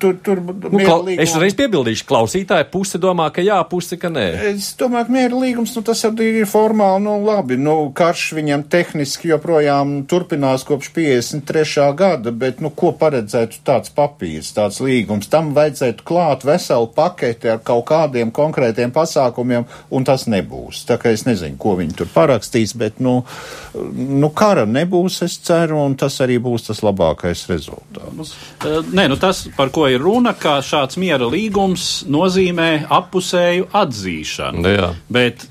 [0.00, 4.26] Tur, tur, nu, klau, es reiz piebildīšu, klausītāji puse domā, ka jā, puse, ka nē.
[4.52, 9.32] Es domāju, ka miera līgums, nu tas ir formāli, nu labi, nu karš viņam tehniski
[9.32, 11.88] joprojām turpinās kopš 53.
[11.98, 15.30] gada, bet, nu ko paredzētu tāds papīrs, tāds līgums?
[15.32, 20.84] Tam vajadzētu klāt veselu paketi ar kaut kādiem konkrētiem pasākumiem, un tas nebūs.
[20.88, 23.20] Tā kā es nezinu, ko viņi tur parakstīs, bet, nu,
[23.74, 28.34] nu kara nebūs, es ceru, un tas arī būs tas labākais rezultāts.
[28.66, 34.64] Eh, nē, nu tas, par ko ir runa, ka šāds miera līgums nozīmē appusēju atzīšanu.
[34.64, 34.92] Nu jā.
[35.08, 35.46] Bet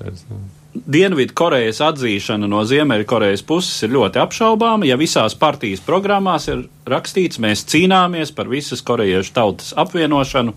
[0.70, 7.40] Dienvidu Korejas atzīšana no Ziemeļkorejas puses ir ļoti apšaubāma, ja visās partijas programmās ir rakstīts,
[7.42, 10.54] mēs cīnāmies par visas korejiešu tautas apvienošanu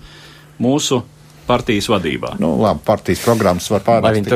[0.61, 1.01] mūsu
[1.47, 2.35] partijas vadībā.
[2.41, 4.29] Nu, labi, partijas programmas var pārādīt.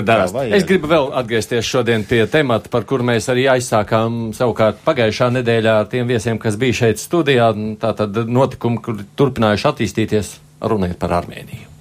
[0.57, 5.77] Es gribu vēl atgriezties šodien pie temata, par kur mēs arī aizsākām savukārt pagājušā nedēļā
[5.93, 7.53] tiem viesiem, kas bija šeit studijā.
[7.81, 10.37] Tātad notikumi, kur turpinājuši attīstīties,
[10.67, 11.76] runājot par Armēniju.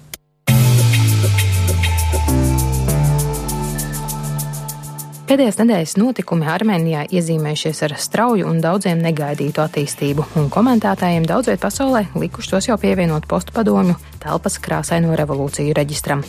[5.27, 11.59] Pēdējās nedēļas notikumi Armēnijā iezīmējušies ar strauju un daudziem negaidītu attīstību, un komentētājiem daudz viet
[11.59, 16.23] pasaulē likuši tos jau pievienot postpadomju telpas krāsaino revolūciju reģistram.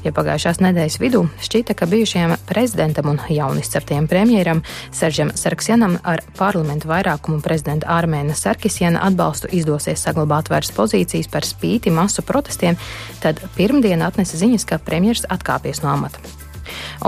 [0.00, 4.64] Ja pagājušās nedēļas vidū šķita, ka bijušajam prezidentam un jaunizceptajam premjeram
[4.96, 11.92] Seržam Sarksjanam ar parlamentu vairākumu prezidenta Armēna Sarkisjana atbalstu izdosies saglabāt vairs pozīcijas par spīti
[11.92, 12.80] masu protestiem,
[13.20, 16.47] tad pirmdiena atnesa ziņas, ka premjers atkāpies no amata.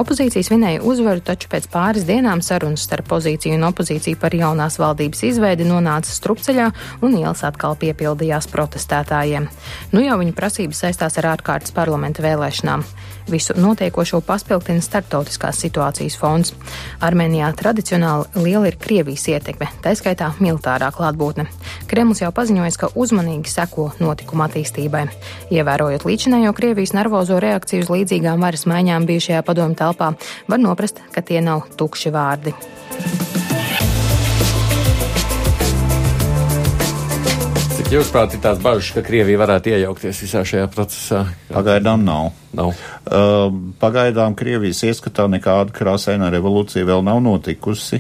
[0.01, 5.25] Opozīcijas vinēja uzvaru, taču pēc pāris dienām sarunas starp pozīciju un opozīciju par jaunās valdības
[5.31, 6.71] izveidi nonāca strupceļā
[7.07, 9.49] un ielas atkal piepildījās protestētājiem.
[9.95, 12.87] Nu jau viņa prasības saistās ar ārkārtas parlamenta vēlēšanām.
[13.31, 16.51] Visu notiekošo paspilgtina starptautiskās situācijas fonds.
[17.05, 21.47] Armēnijā tradicionāli liela ir Krievijas ietekme, tā skaitā militārā klātbūtne.
[21.91, 25.07] Kremlis jau paziņojis, ka uzmanīgi seko notikuma attīstībai.
[25.55, 30.15] Ievērojot līdzinējo Krievijas nervozo reakciju uz līdzīgām varas maiņām bijušajā padomu telpā,
[30.51, 32.57] var noprast, ka tie nav tukši vārdi.
[37.91, 41.25] Jūsuprāt, ir tās bažas, ka Krievija varētu iejaukties visā šajā procesā?
[41.51, 42.29] Pagaidām nav.
[42.55, 42.69] nav.
[43.03, 43.49] Uh,
[43.83, 47.99] pagaidām Krievijas ieskatā nekāda krāsaina revolūcija vēl nav notikusi,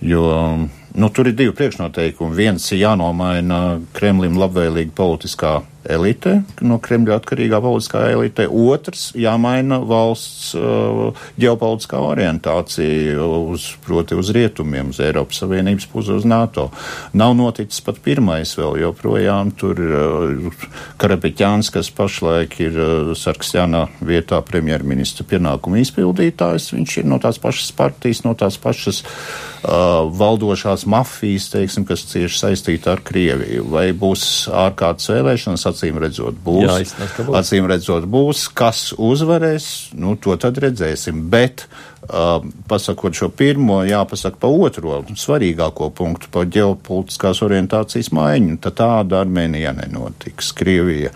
[0.00, 0.24] jo
[0.56, 2.32] nu, tur ir divi priekšnoteikumi.
[2.38, 3.60] Viens ir jānomaina
[3.92, 5.58] Kremlim labvēlīga politiskā
[5.92, 8.46] elite, no Kremļa atkarīgā politiskā elite.
[8.48, 16.26] Otrs jāmaina valsts uh, ģeopolitiskā orientācija uz, proti uz rietumiem, uz Eiropas Savienības pusi, uz
[16.28, 16.68] NATO.
[17.16, 19.52] Nav noticis pat pirmais vēl joprojām.
[19.58, 20.66] Tur ir uh,
[21.00, 26.72] Karapiķāns, kas pašlaik ir uh, Sarksjānā vietā premjerministra pienākumu izpildītājs.
[26.76, 32.42] Viņš ir no tās pašas partijas, no tās pašas uh, valdošās mafijas, teiksim, kas cieši
[32.42, 33.66] saistīta ar Krieviju.
[33.72, 35.66] Vai būs ārkārtas vēlēšanas?
[35.76, 36.64] Acīm redzot būs.
[36.64, 37.36] Jā, izsnās, būs.
[37.42, 41.26] Acīm redzot būs, kas uzvarēs, nu, to tad redzēsim.
[41.32, 41.66] Bet,
[42.08, 49.20] uh, pasakot šo pirmo, jāpasaka pa otro svarīgāko punktu, pa ģeopolitiskās orientācijas maiņu, tad tāda
[49.26, 50.54] Armēnijā nenotiks.
[50.56, 51.12] Krievija.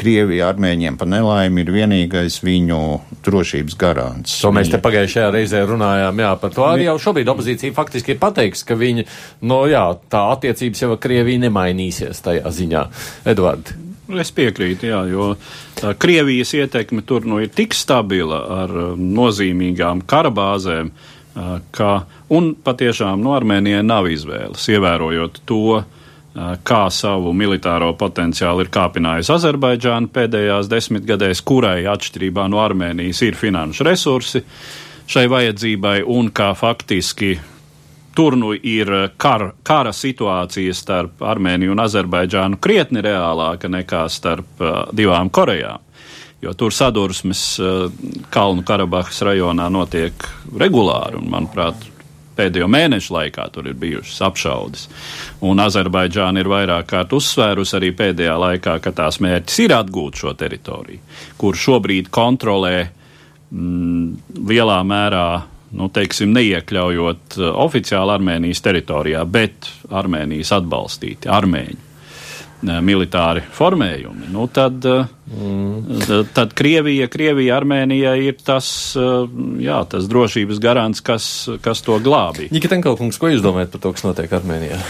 [0.00, 2.78] Krievija armēņiem pa nelaimi ir vienīgais viņu
[3.26, 4.38] drošības garants.
[4.40, 8.22] To mēs te pagājušajā reizē runājām, jā, par to arī jau šobrīd opozīcija faktiski ir
[8.22, 9.06] pateikusi, ka viņi,
[9.42, 12.86] no nu jā, tā attiecības jau ar Krieviju nemainīsies tajā ziņā.
[13.28, 13.74] Edvard.
[14.18, 15.30] Es piekrītu, jā, jo
[16.00, 20.90] Krievijas ietekme tur nu, ir tik stabila ar nozīmīgām karabāzēm,
[21.70, 21.90] ka,
[22.34, 25.80] un patiešām no Armēnijai nav izvēles, ievērojot to,
[26.66, 33.86] kā savu militāro potenciālu ir kāpinājusi Azerbaidžāna pēdējās desmitgadēs, kurai atšķirībā no Armēnijas ir finanšu
[33.88, 34.44] resursi
[35.10, 37.34] šai vajadzībai, un kā faktiski
[38.14, 44.64] tur nu ir eh, kar, kara situācija starp Armēniju un Azerbaidžānu krietni reālāka nekā starp
[44.64, 45.86] uh, divām Korejām.
[46.40, 47.86] Jo tur sadursmes uh,
[48.32, 50.26] Kalnu Karabahas rajonā notiek
[50.58, 51.90] regulāri, un, manuprāt,
[52.40, 54.86] pēdējo mēnešu laikā tur ir bijušas apšaudes.
[55.46, 60.34] Un Azerbaidžāna ir vairāk kārt uzsvērusi arī pēdējā laikā, ka tās mērķis ir atgūt šo
[60.40, 61.02] teritoriju,
[61.40, 62.76] kur šobrīd kontrolē
[63.50, 65.26] mm, lielā mērā
[65.76, 74.48] nu, teiksim, neiekļaujot uh, oficiāli Armēnijas teritorijā, bet Armēnijas atbalstīti armēņi uh, militāri formējumi, nu,
[74.52, 76.24] tad uh, Mm.
[76.34, 78.66] Tad Krievija, Krievija, Armēnija ir tas,
[78.98, 79.28] eh,
[79.62, 81.26] jā, tas drošības garants, kas,
[81.62, 82.48] kas to glābi.
[82.50, 84.80] Nikitenkalkungs, ko jūs domājat par to, kas notiek Armēnijā?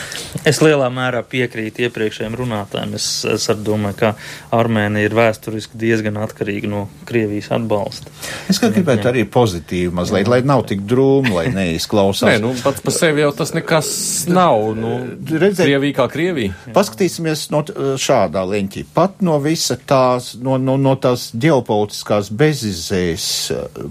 [0.48, 2.94] Es lielā mērā piekrītu iepriekšējiem runātājiem.
[2.96, 4.12] Es, es arī domāju, ka
[4.56, 8.08] Armēnija ir vēsturiski diezgan atkarīga no Krievijas atbalsta.
[8.48, 12.32] Es gribētu arī pozitīvi mazliet, lai nav tik drūmi, lai neizklausās.
[12.32, 13.92] Nē, nu, pats par sevi jau tas nekas
[14.32, 14.70] nav.
[14.78, 14.96] Nu,
[15.28, 16.56] Redzēt, Krievija kā Krievija.
[16.72, 17.60] Paskatīsimies no
[18.00, 18.88] šādā leņķī.
[18.96, 23.28] Pat no visa tās no, no, no tās ģeopolitiskās bezizējas,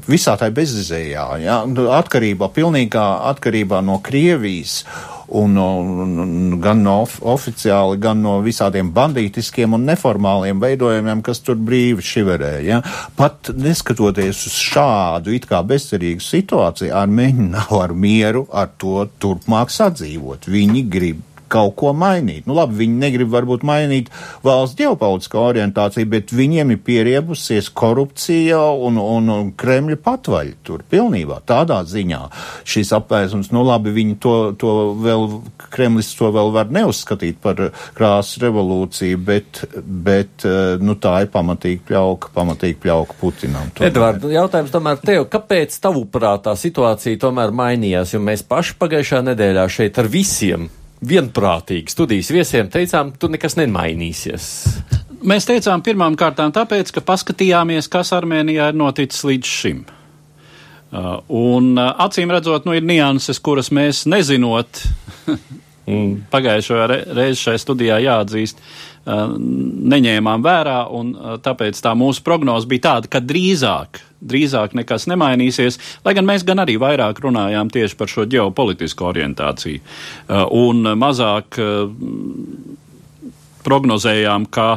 [0.07, 1.61] visā tā bezizējā, ja,
[1.99, 4.83] atkarībā, pilnīgā atkarībā no Krievijas.
[5.29, 11.43] Un, un, un gan no of, oficiāli, gan no visādiem bandītiskiem un neformāliem veidojumiem, kas
[11.45, 12.55] tur brīvi šiverē.
[12.65, 12.79] Ja?
[13.13, 19.69] Pat neskatoties uz šādu it kā bezcerīgu situāciju, armēņi nav ar mieru ar to turpmāk
[19.69, 20.49] sadzīvot.
[20.49, 21.21] Viņi grib
[21.51, 22.47] kaut ko mainīt.
[22.47, 24.09] Nu, labi, viņi negrib varbūt mainīt
[24.45, 31.41] valsts ģeopolitiskā orientāciju, bet viņiem ir pieriebusies korupcija un, un, un Kremļa patvaļ tur pilnībā.
[31.49, 32.21] Tādā ziņā
[32.69, 35.27] šis apvērsums, nu labi, viņi to, to vēl,
[35.69, 40.47] Kremlis to vēl var neuzskatīt par krāsu revolūciju, bet, bet
[40.81, 43.71] nu, tā ir pamatīgi pļauka, pamatīgi pļauka Putinam.
[43.83, 49.65] Edvard, jautājums tomēr tev, kāpēc tavuprāt tā situācija tomēr mainījās, jo mēs paši pagājušā nedēļā
[49.71, 50.69] šeit ar visiem
[51.05, 54.49] vienprātīgi studijas viesiem teicām, tur nekas nemainīsies.
[55.29, 59.81] Mēs teicām pirmām kārtām tāpēc, ka paskatījāmies, kas Armēnijā ir noticis līdz šim.
[60.89, 64.81] Uh, un uh, acīm redzot, nu ir nianses, kuras mēs nezinot,
[65.89, 66.13] mm.
[66.31, 69.27] pagājušajā re reizi šajā studijā jāatzīst, uh,
[69.93, 75.79] neņēmām vērā, un uh, tāpēc tā mūsu prognoze bija tāda, ka drīzāk drīzāk nekas nemainīsies,
[76.05, 79.81] lai gan mēs gan arī vairāk runājām tieši par šo ģeopolitisko orientāciju.
[79.81, 81.91] Uh, un mazāk uh,
[83.65, 84.69] prognozējām, ka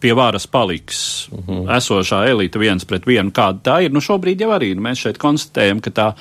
[0.00, 1.76] pie varas paliks uh -huh.
[1.76, 3.92] esošā elite viens pret vienu, kāda tā ir.
[3.92, 6.12] Nu, šobrīd jau arī nu, mēs šeit konstatējam, ka tā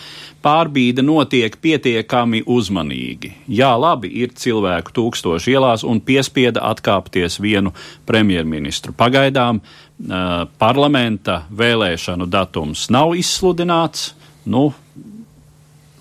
[0.44, 3.32] pārbīde notiek pietiekami uzmanīgi.
[3.48, 7.74] Jā, labi, ir cilvēku tūkstoši ielās un piespieda atkāpties vienu
[8.06, 8.94] premjerministru.
[8.94, 14.14] Pagaidām uh, parlamenta vēlēšanu datums nav izsludināts.
[14.46, 14.74] Nu,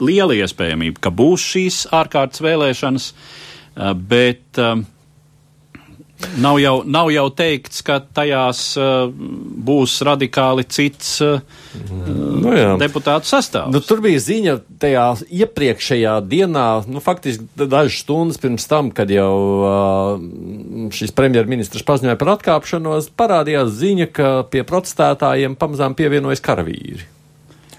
[0.00, 4.84] liela iespējamība, ka būs šīs ārkārtas vēlēšanas, uh, bet uh,
[6.40, 9.08] Nav jau, nav jau teikts, ka tajās uh,
[9.68, 11.42] būs radikāli cits uh,
[11.76, 12.70] nu, jā.
[12.80, 13.72] deputātu sastāvs.
[13.74, 15.04] Nu, tur bija ziņa tajā
[15.44, 22.32] iepriekšējā dienā, nu, faktiski dažas stundas pirms tam, kad jau uh, šis premjerministrs paziņoja par
[22.36, 27.15] atkāpšanos, parādījās ziņa, ka pie protestētājiem pamazām pievienojas karavīri.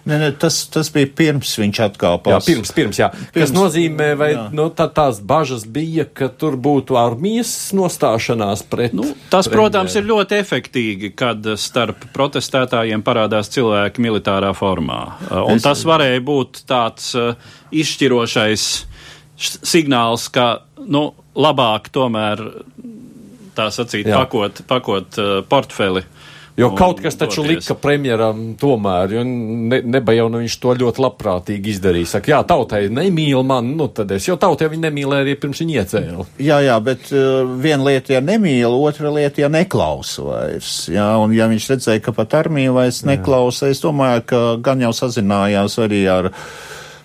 [0.08, 2.32] Ne, ne, tas, tas bija pirms viņš atkāpās.
[2.32, 3.10] Jā, pirms, pirms, jā.
[3.12, 8.96] Pirms, Kas nozīmē, vai nu, tā, tās bažas bija, ka tur būtu armijas nostāšanās pret.
[8.96, 9.58] Nu, tas, premjēru.
[9.58, 15.02] protams, ir ļoti efektīgi, kad starp protestētājiem parādās cilvēki militārā formā.
[15.44, 15.68] Un es...
[15.68, 17.36] tas varēja būt tāds uh,
[17.76, 18.68] izšķirošais
[19.38, 20.50] signāls, ka,
[20.88, 22.48] nu, labāk tomēr
[23.58, 24.24] tā sacīt, jā.
[24.24, 26.08] pakot, pakot uh, portfeli
[26.58, 27.68] Jo kaut kas taču doties.
[27.68, 32.10] lika premjeram tomēr, jo ne, neba jau nu viņš to ļoti labprātīgi izdarīja.
[32.16, 35.76] Saka, jā, tautai nemīl man, nu tad es, jo tautai viņi nemīlēja arī pirms viņa
[35.84, 36.26] iecēla.
[36.42, 40.72] Jā, jā, bet uh, viena lieta, ja nemīl, otra lieta, ja neklausa vairs.
[40.90, 44.96] Jā, un ja viņš redzēja, ka pat armija vairs neklausa, es domāju, ka gan jau
[44.98, 46.32] sazinājās arī ar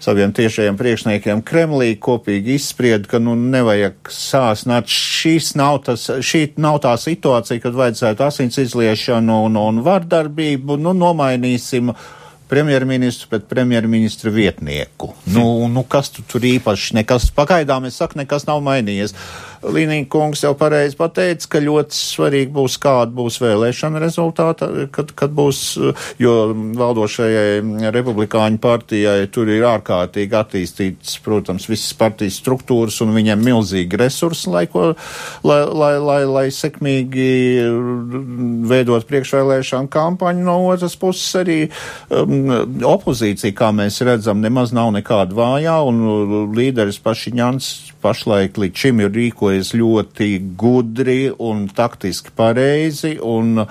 [0.03, 4.90] saviem tiešajiem priekšniekiem Kremlī kopīgi izspried, ka nu nevajag sāsnāt.
[4.90, 10.80] Šīs nav, tas, šī nav tā situācija, kad vajadzētu asins izliešanu un, un vardarbību.
[10.82, 11.94] Nu, nomainīsim
[12.53, 15.12] premjerministru pret premjerministra vietnieku.
[15.32, 19.14] Nu, nu, kas tu tur īpaši, nekas pagaidām, es saku, nekas nav mainījies.
[19.63, 25.35] Līnija kungs jau pareizi pateica, ka ļoti svarīgi būs, kāda būs vēlēšana rezultāta, kad, kad
[25.37, 25.61] būs,
[26.23, 26.35] jo
[26.79, 34.51] valdošajai republikāņu partijai tur ir ārkārtīgi attīstīts, protams, visas partijas struktūras un viņiem milzīgi resursi,
[34.51, 34.93] lai, ko,
[35.47, 37.29] lai, lai, lai, lai sekmīgi
[38.73, 40.47] veidot priekšvēlēšanu kampaņu.
[40.47, 41.61] No otras puses arī
[42.11, 42.51] um,
[42.93, 46.03] opozīcija, kā mēs redzam, nemaz nav nekāda vājā un
[46.57, 49.13] līderis Pašiņans pašlaik līdz šim ir
[49.53, 53.18] rīkojies ļoti gudri un taktiski pareizi.
[53.20, 53.64] Un,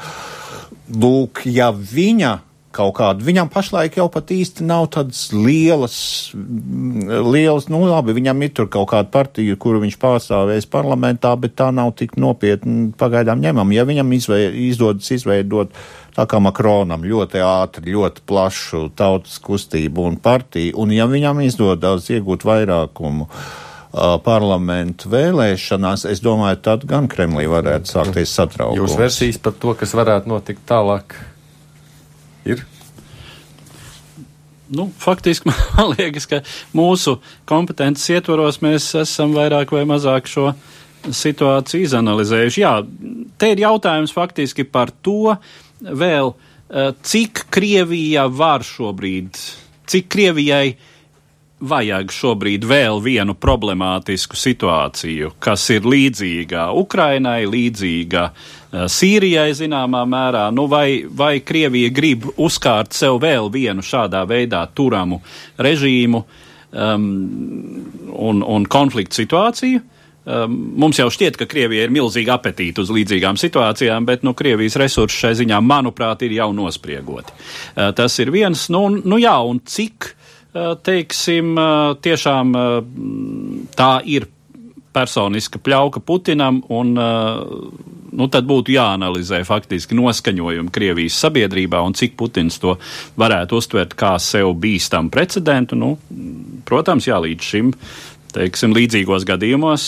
[0.92, 2.40] lūk, ja viņa
[2.72, 3.26] kaut kādu.
[3.28, 8.88] Viņam pašlaik jau pat īsti nav tādas lielas, lielas, nu labi, viņam ir tur kaut
[8.94, 13.76] kāda partija, kuru viņš pārstāvēs parlamentā, bet tā nav tik nopietni pagaidām ņemama.
[13.76, 15.76] Ja viņam izvei, izdodas izveidot
[16.16, 22.08] tā kā Makronam ļoti ātri, ļoti plašu tautas kustību un partiju, un ja viņam izdodas
[22.08, 28.80] iegūt vairākumu, uh, parlamentu vēlēšanās, es domāju, tad gan Kremlī varētu sākties satraukums.
[28.80, 31.18] Jūs versijas par to, kas varētu notikt tālāk,
[32.48, 32.64] ir?
[34.72, 36.40] Nu, faktiski man liekas, ka
[36.78, 37.18] mūsu
[37.50, 40.54] kompetences ietvaros mēs esam vairāk vai mazāk šo
[41.02, 42.62] situāciju izanalizējuši.
[42.64, 42.78] Jā,
[43.42, 45.36] te ir jautājums faktiski par to
[45.82, 46.32] vēl,
[47.04, 49.36] cik Krievija var šobrīd,
[49.92, 50.91] cik Krievijai uh,
[51.62, 60.48] vajag šobrīd vēl vienu problemātisku situāciju, kas ir līdzīga Ukrainai, līdzīga uh, Sīrijai zināmā mērā,
[60.56, 65.22] nu vai, vai Krievija grib uzkārt sev vēl vienu šādā veidā turamu
[65.62, 67.08] režīmu um,
[68.12, 69.82] un, un konfliktu situāciju.
[70.22, 74.78] Um, mums jau šķiet, ka Krievija ir milzīga apetīta uz līdzīgām situācijām, bet nu, Krievijas
[74.82, 77.34] resursi šai ziņā, manuprāt, ir jau nospriegoti.
[77.34, 80.31] Uh, tas ir viens, nu, nu jā, un cik Eh,
[80.84, 82.70] teiksim, eh, tiešām eh,
[83.76, 84.28] tā ir
[84.92, 86.90] personiska pļauka Putinam, un
[88.12, 92.74] nu, tad būtu jāanalizē faktiski noskaņojumi Krievijas sabiedrībā un cik Putins to
[93.16, 95.80] varētu uztvert kā sev bīstamu precedentu.
[95.80, 95.94] Nu,
[96.68, 97.72] protams, jā, līdz šim.
[98.36, 99.88] Teiksim, līdzīgos gadījumos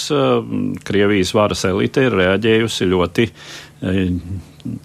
[0.88, 3.28] Krievijas varas elite ir reaģējusi ļoti,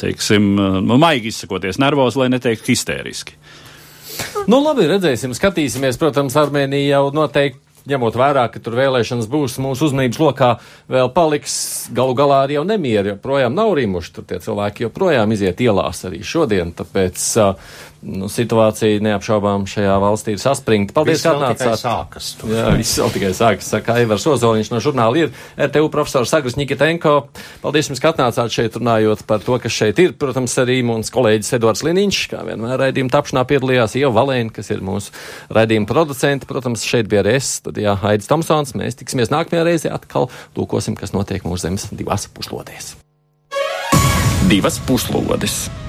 [0.02, 0.50] teiksim,
[0.82, 3.37] nu, maigi izsakoties, nervos, lai neteikt histēriski.
[4.48, 5.98] Nu, labi, redzēsim, skatīsimies.
[6.00, 10.50] Protams, Armēnija jau noteikti ņemot vērā, ka tur vēlēšanas būs mūsu uzmanības lokā,
[10.92, 11.54] vēl paliks
[11.94, 16.20] galu galā arī jau nemieri, joprojām nav rimuši, tur tie cilvēki joprojām iziet ielās arī
[16.26, 17.24] šodien, tāpēc
[18.02, 20.94] nu, situācija neapšaubām šajā valstī ir saspringta.
[20.96, 21.78] Paldies, ka atnācāt.
[21.80, 25.32] Sākas, Jā, viss vēl tikai sākas, saka Aivars Ozoliņš no žurnāla ir
[25.68, 27.14] RTU profesors Sagris Nikitenko.
[27.64, 30.14] Paldies jums, ka atnācāt šeit runājot par to, kas šeit ir.
[30.18, 34.84] Protams, arī mums kolēģis Edvards Liniņš, kā vienmēr raidījuma tapšanā piedalījās, jau Valēna, kas ir
[34.84, 35.14] mūsu
[35.54, 36.48] raidījuma producenti.
[36.50, 38.76] Protams, šeit bija arī es, tad jā, Haidis Tomsons.
[38.78, 42.94] Mēs tiksimies nākamajā reizē atkal lūkosim, kas notiek mūsu zemes divās puslodēs.
[44.48, 45.87] divas puslodes.